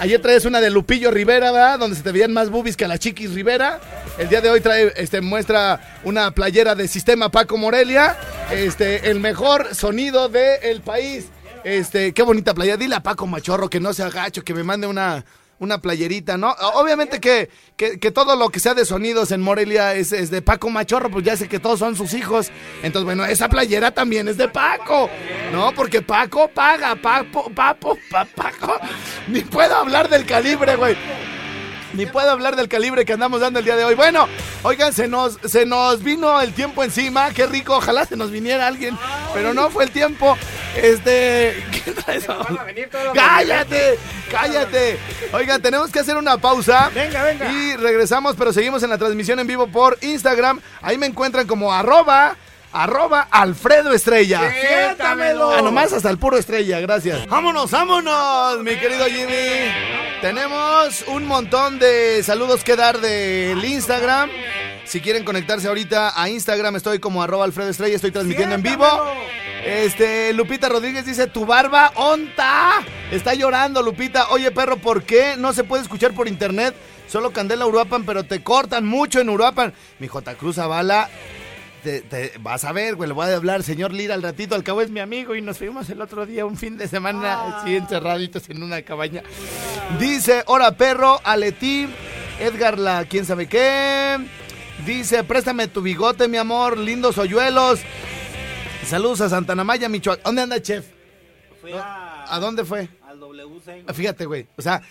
Ayer 0.00 0.20
traes 0.20 0.44
una 0.44 0.60
de 0.60 0.70
Lupillo 0.70 1.10
Rivera, 1.10 1.52
¿verdad? 1.52 1.78
Donde 1.78 1.96
se 1.96 2.02
te 2.02 2.12
veían 2.12 2.32
más 2.32 2.50
boobies 2.50 2.76
que 2.76 2.84
a 2.84 2.88
la 2.88 2.98
Chiquis 2.98 3.32
Rivera. 3.32 3.80
El 4.18 4.28
día 4.28 4.40
de 4.40 4.50
hoy 4.50 4.60
trae, 4.60 4.92
este, 4.96 5.20
muestra 5.20 6.00
una 6.04 6.32
playera 6.32 6.74
de 6.74 6.88
Sistema 6.88 7.30
Paco 7.30 7.56
Morelia. 7.56 8.16
Este, 8.50 9.10
el 9.10 9.20
mejor 9.20 9.74
sonido 9.74 10.28
del 10.28 10.80
país. 10.82 11.26
Este, 11.62 12.12
qué 12.12 12.22
bonita 12.22 12.54
playera. 12.54 12.76
Dile 12.76 12.96
a 12.96 13.02
Paco 13.02 13.26
Machorro 13.26 13.70
que 13.70 13.80
no 13.80 13.94
se 13.94 14.02
agacho, 14.02 14.42
que 14.42 14.52
me 14.52 14.62
mande 14.62 14.86
una, 14.86 15.24
una 15.58 15.78
playerita, 15.80 16.36
¿no? 16.36 16.50
Obviamente 16.74 17.20
que, 17.20 17.48
que, 17.76 18.10
todo 18.10 18.36
lo 18.36 18.48
que 18.50 18.60
sea 18.60 18.74
de 18.74 18.84
sonidos 18.84 19.30
en 19.32 19.40
Morelia 19.40 19.94
es, 19.94 20.12
es 20.12 20.30
de 20.30 20.42
Paco 20.42 20.70
Machorro, 20.70 21.10
pues 21.10 21.24
ya 21.24 21.36
sé 21.36 21.48
que 21.48 21.58
todos 21.58 21.78
son 21.78 21.96
sus 21.96 22.14
hijos. 22.14 22.50
Entonces, 22.82 23.04
bueno, 23.04 23.24
esa 23.24 23.48
playera 23.48 23.92
también 23.92 24.28
es 24.28 24.36
de 24.36 24.48
Paco, 24.48 25.08
¿no? 25.52 25.72
Porque 25.74 26.02
Paco 26.02 26.48
paga, 26.48 26.94
Papo, 26.96 27.50
Papo, 27.54 27.98
pa- 28.10 28.24
Paco. 28.26 28.76
Ni 29.28 29.40
puedo 29.40 29.74
hablar 29.76 30.08
del 30.08 30.26
calibre, 30.26 30.76
güey. 30.76 30.96
Ni 31.94 32.06
puedo 32.06 32.30
hablar 32.30 32.56
del 32.56 32.68
calibre 32.68 33.04
que 33.04 33.12
andamos 33.12 33.40
dando 33.40 33.60
el 33.60 33.64
día 33.64 33.76
de 33.76 33.84
hoy. 33.84 33.94
Bueno, 33.94 34.28
oigan, 34.62 34.92
se 34.92 35.08
nos, 35.08 35.38
se 35.44 35.64
nos 35.64 36.02
vino 36.02 36.40
el 36.40 36.52
tiempo 36.52 36.82
encima. 36.82 37.30
Qué 37.30 37.46
rico, 37.46 37.76
ojalá 37.76 38.04
se 38.04 38.16
nos 38.16 38.30
viniera 38.30 38.66
alguien. 38.66 38.98
Pero 39.32 39.54
no 39.54 39.70
fue 39.70 39.84
el 39.84 39.90
tiempo. 39.90 40.36
Este. 40.76 41.64
¿Qué 41.84 41.92
traes? 41.92 42.26
¡Cállate! 43.14 43.98
¡Cállate! 44.30 44.98
Oigan, 45.32 45.62
tenemos 45.62 45.90
que 45.90 46.00
hacer 46.00 46.16
una 46.16 46.38
pausa. 46.38 46.90
Venga, 46.94 47.22
venga. 47.22 47.50
Y 47.52 47.76
regresamos, 47.76 48.34
pero 48.36 48.52
seguimos 48.52 48.82
en 48.82 48.90
la 48.90 48.98
transmisión 48.98 49.38
en 49.38 49.46
vivo 49.46 49.68
por 49.68 49.98
Instagram. 50.00 50.60
Ahí 50.82 50.98
me 50.98 51.06
encuentran 51.06 51.46
como 51.46 51.72
arroba. 51.72 52.36
Arroba 52.74 53.28
Alfredo 53.30 53.92
Estrella. 53.92 54.50
Siéntamelo. 54.50 55.52
Ah, 55.52 55.62
nomás 55.62 55.92
hasta 55.92 56.10
el 56.10 56.18
puro 56.18 56.36
estrella, 56.36 56.80
gracias. 56.80 57.24
Vámonos, 57.28 57.70
vámonos, 57.70 58.64
mi 58.64 58.76
querido 58.76 59.06
Jimmy. 59.06 59.70
Tenemos 60.20 61.04
un 61.06 61.24
montón 61.24 61.78
de 61.78 62.20
saludos 62.24 62.64
que 62.64 62.74
dar 62.74 63.00
del 63.00 63.64
Instagram. 63.64 64.28
Si 64.84 65.00
quieren 65.00 65.24
conectarse 65.24 65.68
ahorita 65.68 66.20
a 66.20 66.28
Instagram, 66.28 66.74
estoy 66.74 66.98
como 66.98 67.22
arroba 67.22 67.44
Alfredo 67.44 67.70
Estrella, 67.70 67.94
estoy 67.94 68.10
transmitiendo 68.10 68.56
en 68.56 68.62
vivo. 68.62 68.86
Este, 69.64 70.32
Lupita 70.32 70.68
Rodríguez 70.68 71.06
dice, 71.06 71.28
tu 71.28 71.46
barba, 71.46 71.92
onta. 71.94 72.84
Está 73.12 73.34
llorando, 73.34 73.82
Lupita. 73.82 74.30
Oye, 74.30 74.50
perro, 74.50 74.78
¿por 74.78 75.04
qué 75.04 75.36
no 75.38 75.52
se 75.52 75.62
puede 75.62 75.84
escuchar 75.84 76.12
por 76.12 76.26
internet? 76.26 76.74
Solo 77.06 77.32
Candela 77.32 77.66
Uruapan, 77.66 78.04
pero 78.04 78.24
te 78.24 78.42
cortan 78.42 78.84
mucho 78.84 79.20
en 79.20 79.28
Uruapan. 79.28 79.72
Mi 80.00 80.08
J. 80.08 80.34
Cruz 80.34 80.56
Zavala, 80.56 81.08
te- 81.84 82.00
te- 82.00 82.32
vas 82.40 82.64
a 82.64 82.72
ver, 82.72 82.96
güey, 82.96 83.06
le 83.08 83.14
voy 83.14 83.28
a 83.28 83.36
hablar 83.36 83.62
señor 83.62 83.92
Lira 83.92 84.14
al 84.14 84.22
ratito, 84.22 84.54
al 84.54 84.64
cabo 84.64 84.80
es 84.80 84.90
mi 84.90 85.00
amigo 85.00 85.34
y 85.36 85.42
nos 85.42 85.58
fuimos 85.58 85.88
el 85.90 86.00
otro 86.00 86.26
día 86.26 86.44
un 86.46 86.56
fin 86.56 86.76
de 86.76 86.88
semana 86.88 87.58
así 87.60 87.76
encerraditos 87.76 88.48
en 88.50 88.62
una 88.62 88.82
cabaña. 88.82 89.22
Dice, 90.00 90.42
hora 90.46 90.72
perro, 90.76 91.20
Aleti, 91.24 91.86
Edgar 92.40 92.78
la 92.78 93.04
quién 93.04 93.24
sabe 93.24 93.46
qué. 93.48 94.18
Dice, 94.84 95.22
préstame 95.24 95.68
tu 95.68 95.82
bigote, 95.82 96.26
mi 96.26 96.36
amor, 96.38 96.76
lindos 96.78 97.16
hoyuelos. 97.18 97.80
Saludos 98.86 99.20
a 99.20 99.28
Santana 99.28 99.62
Maya, 99.64 99.88
Michoacán. 99.88 100.24
¿Dónde 100.24 100.42
anda, 100.42 100.60
chef? 100.62 100.84
Fui 101.60 101.72
a, 101.72 102.24
¿A 102.28 102.38
dónde 102.40 102.64
fue? 102.64 102.88
al 103.06 103.20
WC. 103.20 103.84
Fíjate, 103.94 104.26
güey. 104.26 104.46
O 104.56 104.62
sea, 104.62 104.82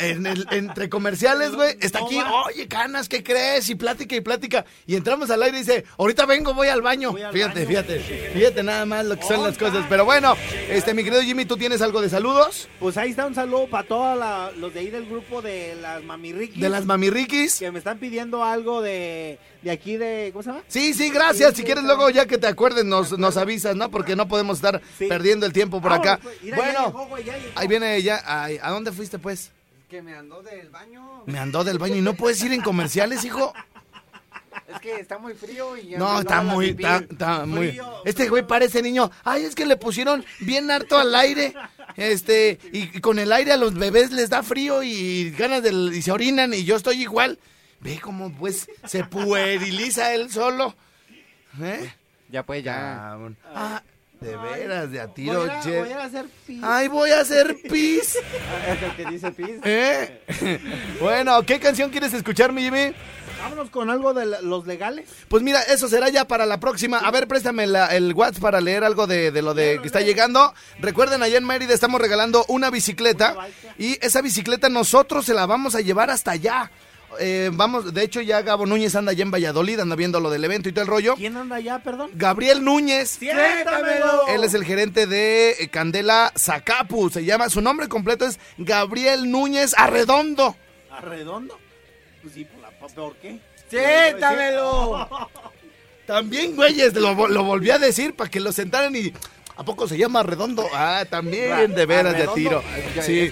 en 0.00 0.26
el- 0.26 0.46
entre 0.50 0.88
comerciales, 0.88 1.52
güey, 1.52 1.76
está 1.80 2.00
aquí, 2.00 2.18
oye, 2.46 2.66
canas, 2.68 3.08
¿qué 3.08 3.22
crees? 3.22 3.68
Y 3.70 3.74
plática 3.74 4.16
y 4.16 4.20
plática. 4.20 4.64
Y 4.86 4.96
entramos 4.96 5.30
al 5.30 5.42
aire 5.42 5.58
y 5.58 5.60
dice, 5.60 5.84
ahorita 5.98 6.26
vengo, 6.26 6.54
voy 6.54 6.68
al 6.68 6.82
baño. 6.82 7.12
Voy 7.12 7.22
al 7.22 7.32
fíjate, 7.32 7.54
baño. 7.64 7.68
fíjate. 7.68 8.00
Fíjate 8.34 8.62
nada 8.62 8.86
más 8.86 9.04
lo 9.04 9.16
que 9.16 9.24
son 9.24 9.42
las 9.42 9.56
cosas. 9.58 9.84
Pero 9.88 10.04
bueno, 10.04 10.34
este, 10.68 10.94
mi 10.94 11.04
querido 11.04 11.22
Jimmy, 11.22 11.44
¿tú 11.44 11.56
tienes 11.56 11.82
algo 11.82 12.00
de 12.00 12.08
saludos? 12.08 12.68
Pues 12.78 12.96
ahí 12.96 13.10
está 13.10 13.26
un 13.26 13.34
saludo 13.34 13.68
para 13.68 13.86
todos 13.86 14.18
los 14.56 14.72
de 14.74 14.80
ahí 14.80 14.90
del 14.90 15.06
grupo 15.06 15.42
de 15.42 15.76
las 15.80 16.02
mamirriquis. 16.02 16.60
De 16.60 16.68
las 16.68 16.84
mamirriquis. 16.84 17.58
Que 17.58 17.70
me 17.70 17.78
están 17.78 17.98
pidiendo 17.98 18.44
algo 18.44 18.82
de, 18.82 19.38
de 19.62 19.70
aquí 19.70 19.96
de... 19.96 20.30
¿Cómo 20.32 20.42
se 20.42 20.50
llama? 20.50 20.62
Sí, 20.68 20.94
sí, 20.94 21.10
gracias. 21.10 21.50
Sí, 21.50 21.56
Si 21.56 21.60
sí, 21.62 21.66
quieres 21.66 21.84
luego, 21.84 22.10
ya 22.10 22.26
que 22.26 22.38
te 22.38 22.46
acuerdes, 22.46 22.84
nos, 22.84 23.18
nos 23.18 23.36
avisas, 23.36 23.76
¿no? 23.76 23.90
Porque 23.90 24.16
no 24.16 24.28
podemos 24.28 24.58
estar 24.58 24.80
Sí. 24.98 25.06
perdiendo 25.06 25.46
el 25.46 25.52
tiempo 25.52 25.80
por 25.80 25.92
acá. 25.92 26.18
Pues, 26.22 26.36
mira, 26.42 26.56
ya 26.56 26.62
Bueno, 26.62 26.86
llegó, 26.86 27.06
güey, 27.06 27.24
ya 27.24 27.36
llegó. 27.36 27.52
ahí 27.56 27.68
viene 27.68 28.02
ya. 28.02 28.22
ay, 28.26 28.58
¿A 28.62 28.70
dónde 28.70 28.92
fuiste, 28.92 29.18
pues? 29.18 29.50
Que 29.90 30.02
me 30.02 30.14
andó 30.14 30.40
del 30.40 30.70
baño. 30.70 31.24
Me 31.26 31.38
andó 31.40 31.64
del 31.64 31.78
baño 31.78 31.96
y 31.96 32.00
no 32.00 32.14
puedes 32.14 32.40
ir 32.44 32.52
en 32.52 32.60
comerciales, 32.60 33.24
hijo. 33.24 33.52
Es 34.68 34.78
que 34.80 35.00
está 35.00 35.18
muy 35.18 35.34
frío 35.34 35.76
y 35.76 35.88
ya 35.88 35.98
No, 35.98 36.20
está 36.20 36.42
muy, 36.42 36.70
está, 36.70 36.98
está 36.98 37.44
muy. 37.44 37.70
Frío, 37.70 38.04
Este 38.04 38.28
güey 38.28 38.46
parece 38.46 38.82
niño. 38.82 39.10
Ay, 39.24 39.44
es 39.44 39.56
que 39.56 39.66
le 39.66 39.76
pusieron 39.76 40.24
bien 40.38 40.70
harto 40.70 40.96
al 40.96 41.12
aire. 41.16 41.54
Este, 41.96 42.60
y, 42.72 42.96
y 42.96 43.00
con 43.00 43.18
el 43.18 43.32
aire 43.32 43.50
a 43.50 43.56
los 43.56 43.74
bebés 43.74 44.12
les 44.12 44.30
da 44.30 44.44
frío 44.44 44.84
y 44.84 45.32
ganas 45.32 45.62
del, 45.64 45.92
y 45.92 46.02
se 46.02 46.12
orinan 46.12 46.54
y 46.54 46.62
yo 46.62 46.76
estoy 46.76 47.02
igual. 47.02 47.40
Ve 47.80 47.98
cómo 48.00 48.32
pues 48.32 48.68
se 48.84 49.02
pueriliza 49.02 50.14
él 50.14 50.30
solo. 50.30 50.76
¿Eh? 51.60 51.92
Ya 52.28 52.44
pues, 52.44 52.62
ya. 52.62 53.18
Ah, 53.52 53.82
de 54.20 54.36
veras, 54.36 54.90
de 54.90 55.00
a 55.00 55.06
Voy 55.06 55.14
tiro, 55.14 55.42
a, 55.44 55.60
chef. 55.60 55.84
voy 55.84 55.92
a 55.92 56.04
hacer 56.04 56.26
pis. 56.46 56.60
Ay, 56.62 56.88
voy 56.88 57.10
a 57.10 57.20
hacer 57.20 57.56
pis. 57.70 58.16
Es 58.16 58.82
el 58.82 58.96
que 58.96 59.04
dice 59.10 59.30
pis. 59.32 59.50
¿Eh? 59.64 60.60
Bueno, 61.00 61.42
¿qué 61.46 61.58
canción 61.58 61.90
quieres 61.90 62.12
escuchar, 62.12 62.52
mi 62.52 62.62
Jimmy? 62.62 62.92
Vámonos 63.42 63.70
con 63.70 63.88
algo 63.88 64.12
de 64.12 64.26
la- 64.26 64.42
los 64.42 64.66
legales. 64.66 65.08
Pues 65.28 65.42
mira, 65.42 65.62
eso 65.62 65.88
será 65.88 66.10
ya 66.10 66.26
para 66.26 66.44
la 66.44 66.60
próxima. 66.60 66.98
A 66.98 67.10
ver, 67.10 67.26
préstame 67.26 67.66
la- 67.66 67.86
el 67.86 68.12
WhatsApp 68.12 68.42
para 68.42 68.60
leer 68.60 68.84
algo 68.84 69.06
de, 69.06 69.30
de 69.30 69.40
lo 69.40 69.54
de 69.54 69.78
que 69.80 69.86
está 69.86 70.02
llegando. 70.02 70.52
Recuerden, 70.80 71.22
allá 71.22 71.38
en 71.38 71.46
Mérida 71.46 71.72
estamos 71.72 72.00
regalando 72.00 72.44
una 72.48 72.68
bicicleta 72.68 73.34
y 73.78 73.96
esa 74.04 74.20
bicicleta 74.20 74.68
nosotros 74.68 75.24
se 75.24 75.32
la 75.32 75.46
vamos 75.46 75.74
a 75.74 75.80
llevar 75.80 76.10
hasta 76.10 76.32
allá. 76.32 76.70
Eh, 77.18 77.50
vamos, 77.52 77.92
de 77.92 78.04
hecho 78.04 78.20
ya 78.20 78.42
Gabo 78.42 78.66
Núñez 78.66 78.94
anda 78.94 79.10
allá 79.12 79.22
en 79.22 79.30
Valladolid, 79.30 79.80
anda 79.80 79.96
viendo 79.96 80.20
lo 80.20 80.30
del 80.30 80.44
evento 80.44 80.68
y 80.68 80.72
todo 80.72 80.82
el 80.82 80.88
rollo. 80.88 81.16
¿Quién 81.16 81.36
anda 81.36 81.56
allá, 81.56 81.80
perdón? 81.82 82.10
Gabriel 82.14 82.64
Núñez. 82.64 83.10
¡Siéntamelo! 83.18 84.28
Él 84.28 84.44
es 84.44 84.54
el 84.54 84.64
gerente 84.64 85.06
de 85.06 85.56
eh, 85.58 85.68
Candela 85.68 86.32
Zacapu, 86.38 87.10
se 87.10 87.24
llama, 87.24 87.48
su 87.48 87.60
nombre 87.60 87.88
completo 87.88 88.26
es 88.26 88.38
Gabriel 88.58 89.30
Núñez 89.30 89.74
Arredondo. 89.76 90.56
¿Arredondo? 90.90 91.58
Pues 92.22 92.34
sí, 92.34 92.44
por, 92.44 92.60
la, 92.60 92.70
¿por 92.70 93.16
qué? 93.16 93.40
¡Siéntamelo! 93.68 95.08
También, 96.06 96.56
güeyes, 96.56 96.94
lo, 96.94 97.28
lo 97.28 97.44
volví 97.44 97.70
a 97.70 97.78
decir 97.78 98.14
para 98.14 98.30
que 98.30 98.40
lo 98.40 98.52
sentaran 98.52 98.94
y... 98.94 99.12
¿A 99.60 99.62
poco 99.62 99.86
se 99.86 99.98
llama 99.98 100.22
Redondo? 100.22 100.66
Ah, 100.72 101.04
también, 101.10 101.74
de 101.74 101.84
veras, 101.84 102.14
de 102.14 102.20
¿Redondo? 102.20 102.34
tiro. 102.34 102.62
Sí. 103.02 103.30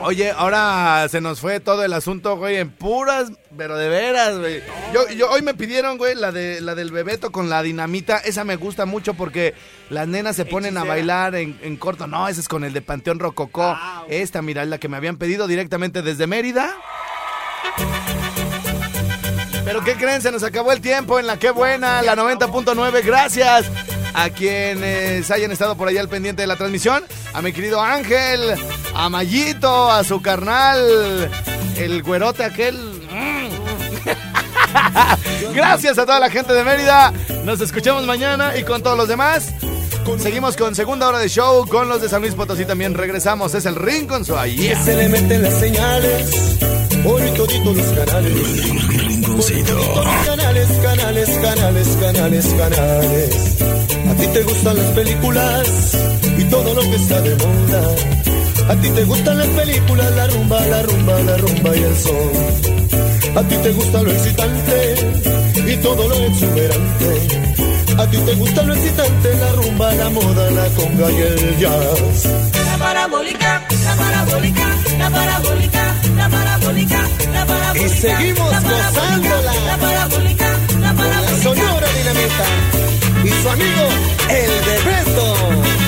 Oye, 0.00 0.32
ahora 0.32 1.06
se 1.08 1.20
nos 1.20 1.38
fue 1.38 1.60
todo 1.60 1.84
el 1.84 1.92
asunto, 1.92 2.36
güey, 2.36 2.56
en 2.56 2.68
puras, 2.72 3.30
pero 3.56 3.76
de 3.76 3.88
veras, 3.88 4.36
güey. 4.40 4.60
Yo, 4.92 5.08
yo 5.10 5.30
hoy 5.30 5.42
me 5.42 5.54
pidieron, 5.54 5.98
güey, 5.98 6.16
la 6.16 6.32
de 6.32 6.60
la 6.60 6.74
del 6.74 6.90
bebeto 6.90 7.30
con 7.30 7.48
la 7.48 7.62
dinamita. 7.62 8.16
Esa 8.16 8.42
me 8.42 8.56
gusta 8.56 8.86
mucho 8.86 9.14
porque 9.14 9.54
las 9.88 10.08
nenas 10.08 10.34
se 10.34 10.46
ponen 10.46 10.76
a 10.76 10.82
bailar 10.82 11.36
en, 11.36 11.56
en 11.62 11.76
corto. 11.76 12.08
No, 12.08 12.26
esa 12.26 12.40
es 12.40 12.48
con 12.48 12.64
el 12.64 12.72
de 12.72 12.82
Panteón 12.82 13.20
Rococó. 13.20 13.62
Ah. 13.62 14.02
Esta, 14.08 14.42
mira, 14.42 14.64
es 14.64 14.68
la 14.68 14.78
que 14.78 14.88
me 14.88 14.96
habían 14.96 15.16
pedido 15.16 15.46
directamente 15.46 16.02
desde 16.02 16.26
Mérida. 16.26 16.74
Pero 19.64 19.84
¿qué 19.84 19.94
creen? 19.94 20.22
Se 20.22 20.32
nos 20.32 20.42
acabó 20.42 20.72
el 20.72 20.80
tiempo 20.80 21.20
en 21.20 21.28
la 21.28 21.38
que 21.38 21.50
buena, 21.52 22.02
la 22.02 22.16
90.9. 22.16 23.04
Gracias. 23.04 23.70
A 24.14 24.30
quienes 24.30 25.30
hayan 25.30 25.50
estado 25.52 25.76
por 25.76 25.88
allá 25.88 26.00
al 26.00 26.08
pendiente 26.08 26.42
de 26.42 26.46
la 26.46 26.56
transmisión, 26.56 27.02
a 27.32 27.42
mi 27.42 27.52
querido 27.52 27.80
Ángel, 27.80 28.54
a 28.94 29.08
Mayito, 29.08 29.90
a 29.90 30.04
su 30.04 30.20
carnal, 30.22 31.30
el 31.76 32.02
güerote 32.02 32.44
aquel. 32.44 32.76
Mm. 33.10 33.50
Gracias 35.54 35.98
a 35.98 36.06
toda 36.06 36.20
la 36.20 36.30
gente 36.30 36.52
de 36.52 36.64
Mérida. 36.64 37.12
Nos 37.44 37.60
escuchamos 37.60 38.04
mañana 38.04 38.56
y 38.56 38.64
con 38.64 38.82
todos 38.82 38.96
los 38.96 39.08
demás. 39.08 39.52
Seguimos 40.18 40.56
con 40.56 40.74
segunda 40.74 41.08
hora 41.08 41.18
de 41.18 41.28
show 41.28 41.66
con 41.68 41.88
los 41.88 42.02
de 42.02 42.08
San 42.08 42.20
Luis 42.20 42.34
Potosí 42.34 42.64
también 42.64 42.94
regresamos. 42.94 43.54
Es 43.54 43.64
el 43.64 43.76
ring 43.76 44.06
con 44.06 44.24
su 44.24 44.36
ahí. 44.36 44.56
Que 44.56 44.76
se 44.76 44.96
le 44.96 45.08
meten 45.08 45.42
las 45.42 45.58
señales 45.60 46.58
por 47.04 47.20
toditos 47.34 47.76
los 47.76 47.86
canales. 47.86 48.32
Canales, 50.26 50.68
canales, 50.82 51.28
canales, 51.40 51.88
canales, 52.00 52.46
canales. 52.58 53.79
A 54.10 54.14
ti 54.14 54.26
te 54.26 54.42
gustan 54.42 54.76
las 54.76 54.86
películas 54.86 55.68
y 56.36 56.44
todo 56.44 56.74
lo 56.74 56.80
que 56.82 56.96
está 56.96 57.20
de 57.20 57.36
moda. 57.36 57.82
A 58.68 58.74
ti 58.76 58.88
te 58.90 59.04
gustan 59.04 59.38
las 59.38 59.46
películas, 59.46 60.10
la 60.16 60.26
rumba, 60.26 60.66
la 60.66 60.82
rumba, 60.82 61.20
la 61.20 61.36
rumba 61.36 61.76
y 61.76 61.82
el 61.82 61.96
son. 61.96 63.36
A 63.36 63.42
ti 63.48 63.56
te 63.62 63.70
gusta 63.70 64.02
lo 64.02 64.10
excitante 64.10 64.94
y 65.64 65.76
todo 65.76 66.08
lo 66.08 66.16
exuberante. 66.26 67.10
A 67.98 68.06
ti 68.10 68.16
te 68.18 68.34
gusta 68.34 68.62
lo 68.64 68.74
excitante, 68.74 69.34
la 69.36 69.52
rumba, 69.52 69.94
la 69.94 70.10
moda, 70.10 70.50
la 70.50 70.66
conga 70.70 71.12
y 71.12 71.16
el 71.16 71.58
jazz. 71.58 72.26
La 72.66 72.78
parabólica, 72.78 73.62
la 73.84 73.94
parabólica, 73.94 74.66
la 74.98 75.10
parabólica, 75.10 75.94
la 76.16 76.28
parabólica, 76.28 77.08
la 77.32 77.46
parabólica. 77.46 77.86
Y 77.86 78.00
seguimos 78.00 78.50
la 78.50 78.60
parabólica, 78.60 78.90
gozándola. 78.90 79.54
La 79.66 79.76
parabólica, 79.76 80.48
la 80.80 80.80
La 80.80 80.94
parabólica. 80.94 81.42
Sonora 81.42 81.88
Dinamita 81.96 82.99
su 83.42 83.48
amigo 83.48 83.88
El 84.28 84.50
Bebeto. 84.64 85.79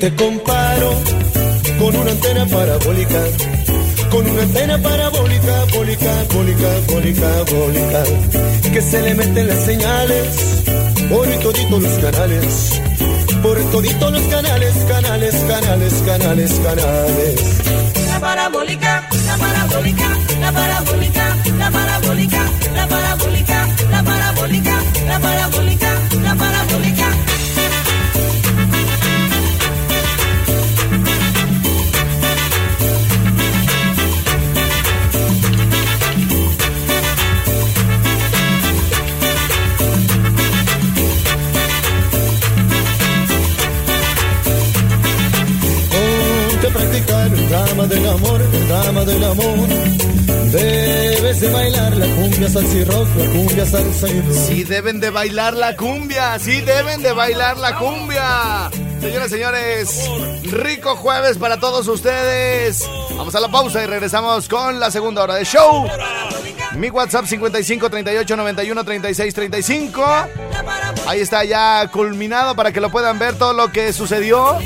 Te 0.00 0.14
comparo 0.14 0.94
con 1.78 1.94
una 1.94 2.10
antena 2.10 2.46
parabólica, 2.46 3.22
con 4.10 4.26
una 4.26 4.42
antena 4.42 4.78
parabólica, 4.78 5.64
bólica, 5.74 6.24
bólica, 6.32 6.68
bólica, 6.88 7.28
bólica, 7.52 8.02
que 8.72 8.80
se 8.80 9.02
le 9.02 9.14
meten 9.14 9.46
las 9.46 9.62
señales 9.62 10.64
por 11.10 11.26
toditos 11.40 11.82
los 11.82 11.98
canales, 11.98 12.80
por 13.42 13.58
toditos 13.70 14.10
los 14.10 14.22
canales, 14.22 14.74
canales, 14.88 15.34
canales, 15.46 15.94
canales, 16.06 16.60
canales. 16.64 17.60
La 18.06 18.20
parabólica, 18.20 19.06
la 19.26 19.36
parabólica, 19.36 20.08
la 20.40 20.52
parabólica, 20.52 21.36
la 21.58 21.70
parabólica, 21.70 22.44
la 22.74 22.88
parabólica, 22.88 23.68
la 23.90 24.02
parabólica, 24.02 24.82
la 25.06 25.20
parabólica, 25.20 25.94
la 26.22 26.34
parabólica. 26.34 26.69
Drama 47.50 47.86
del 47.88 48.08
amor, 48.08 48.40
el 48.40 48.68
drama 48.68 49.04
del 49.04 49.24
amor. 49.24 49.68
Debes 50.52 51.40
de 51.40 51.50
bailar 51.50 51.96
la 51.96 52.06
cumbia 52.06 52.48
salsa 52.48 52.78
la 52.78 53.30
cumbia 53.32 53.66
salsa 53.66 54.06
y 54.52 54.62
deben 54.64 55.00
de 55.00 55.10
bailar 55.10 55.54
la 55.54 55.76
cumbia, 55.76 56.38
sí 56.38 56.60
deben 56.60 57.02
de 57.02 57.12
bailar 57.12 57.56
la 57.58 57.76
cumbia. 57.76 58.70
Señoras 59.00 59.30
señores, 59.30 60.08
rico 60.44 60.94
jueves 60.94 61.38
para 61.38 61.58
todos 61.58 61.88
ustedes. 61.88 62.88
Vamos 63.16 63.34
a 63.34 63.40
la 63.40 63.48
pausa 63.48 63.82
y 63.82 63.86
regresamos 63.86 64.48
con 64.48 64.78
la 64.78 64.92
segunda 64.92 65.24
hora 65.24 65.34
de 65.34 65.44
show. 65.44 65.88
Mi 66.76 66.88
WhatsApp 66.88 67.26
55 67.26 67.90
38 67.90 68.36
91 68.36 68.84
36 68.84 69.34
35. 69.34 70.04
Ahí 71.08 71.20
está 71.20 71.42
ya 71.42 71.88
culminado 71.92 72.54
para 72.54 72.70
que 72.70 72.80
lo 72.80 72.90
puedan 72.90 73.18
ver 73.18 73.36
todo 73.36 73.54
lo 73.54 73.72
que 73.72 73.92
sucedió 73.92 74.58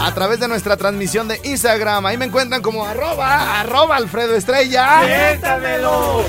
a 0.00 0.14
través 0.14 0.40
de 0.40 0.48
nuestra 0.48 0.76
transmisión 0.76 1.28
de 1.28 1.40
Instagram. 1.44 2.06
Ahí 2.06 2.16
me 2.16 2.26
encuentran 2.26 2.62
como 2.62 2.84
arroba, 2.84 3.60
arroba 3.60 3.96
Alfredo 3.96 4.34
Estrella. 4.34 5.02
¡Siéntamelo! 5.04 6.24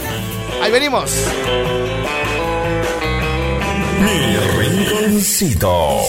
Ahí 0.61 0.71
venimos. 0.71 1.11
Mi 4.01 4.37
rinconcito. 4.57 6.01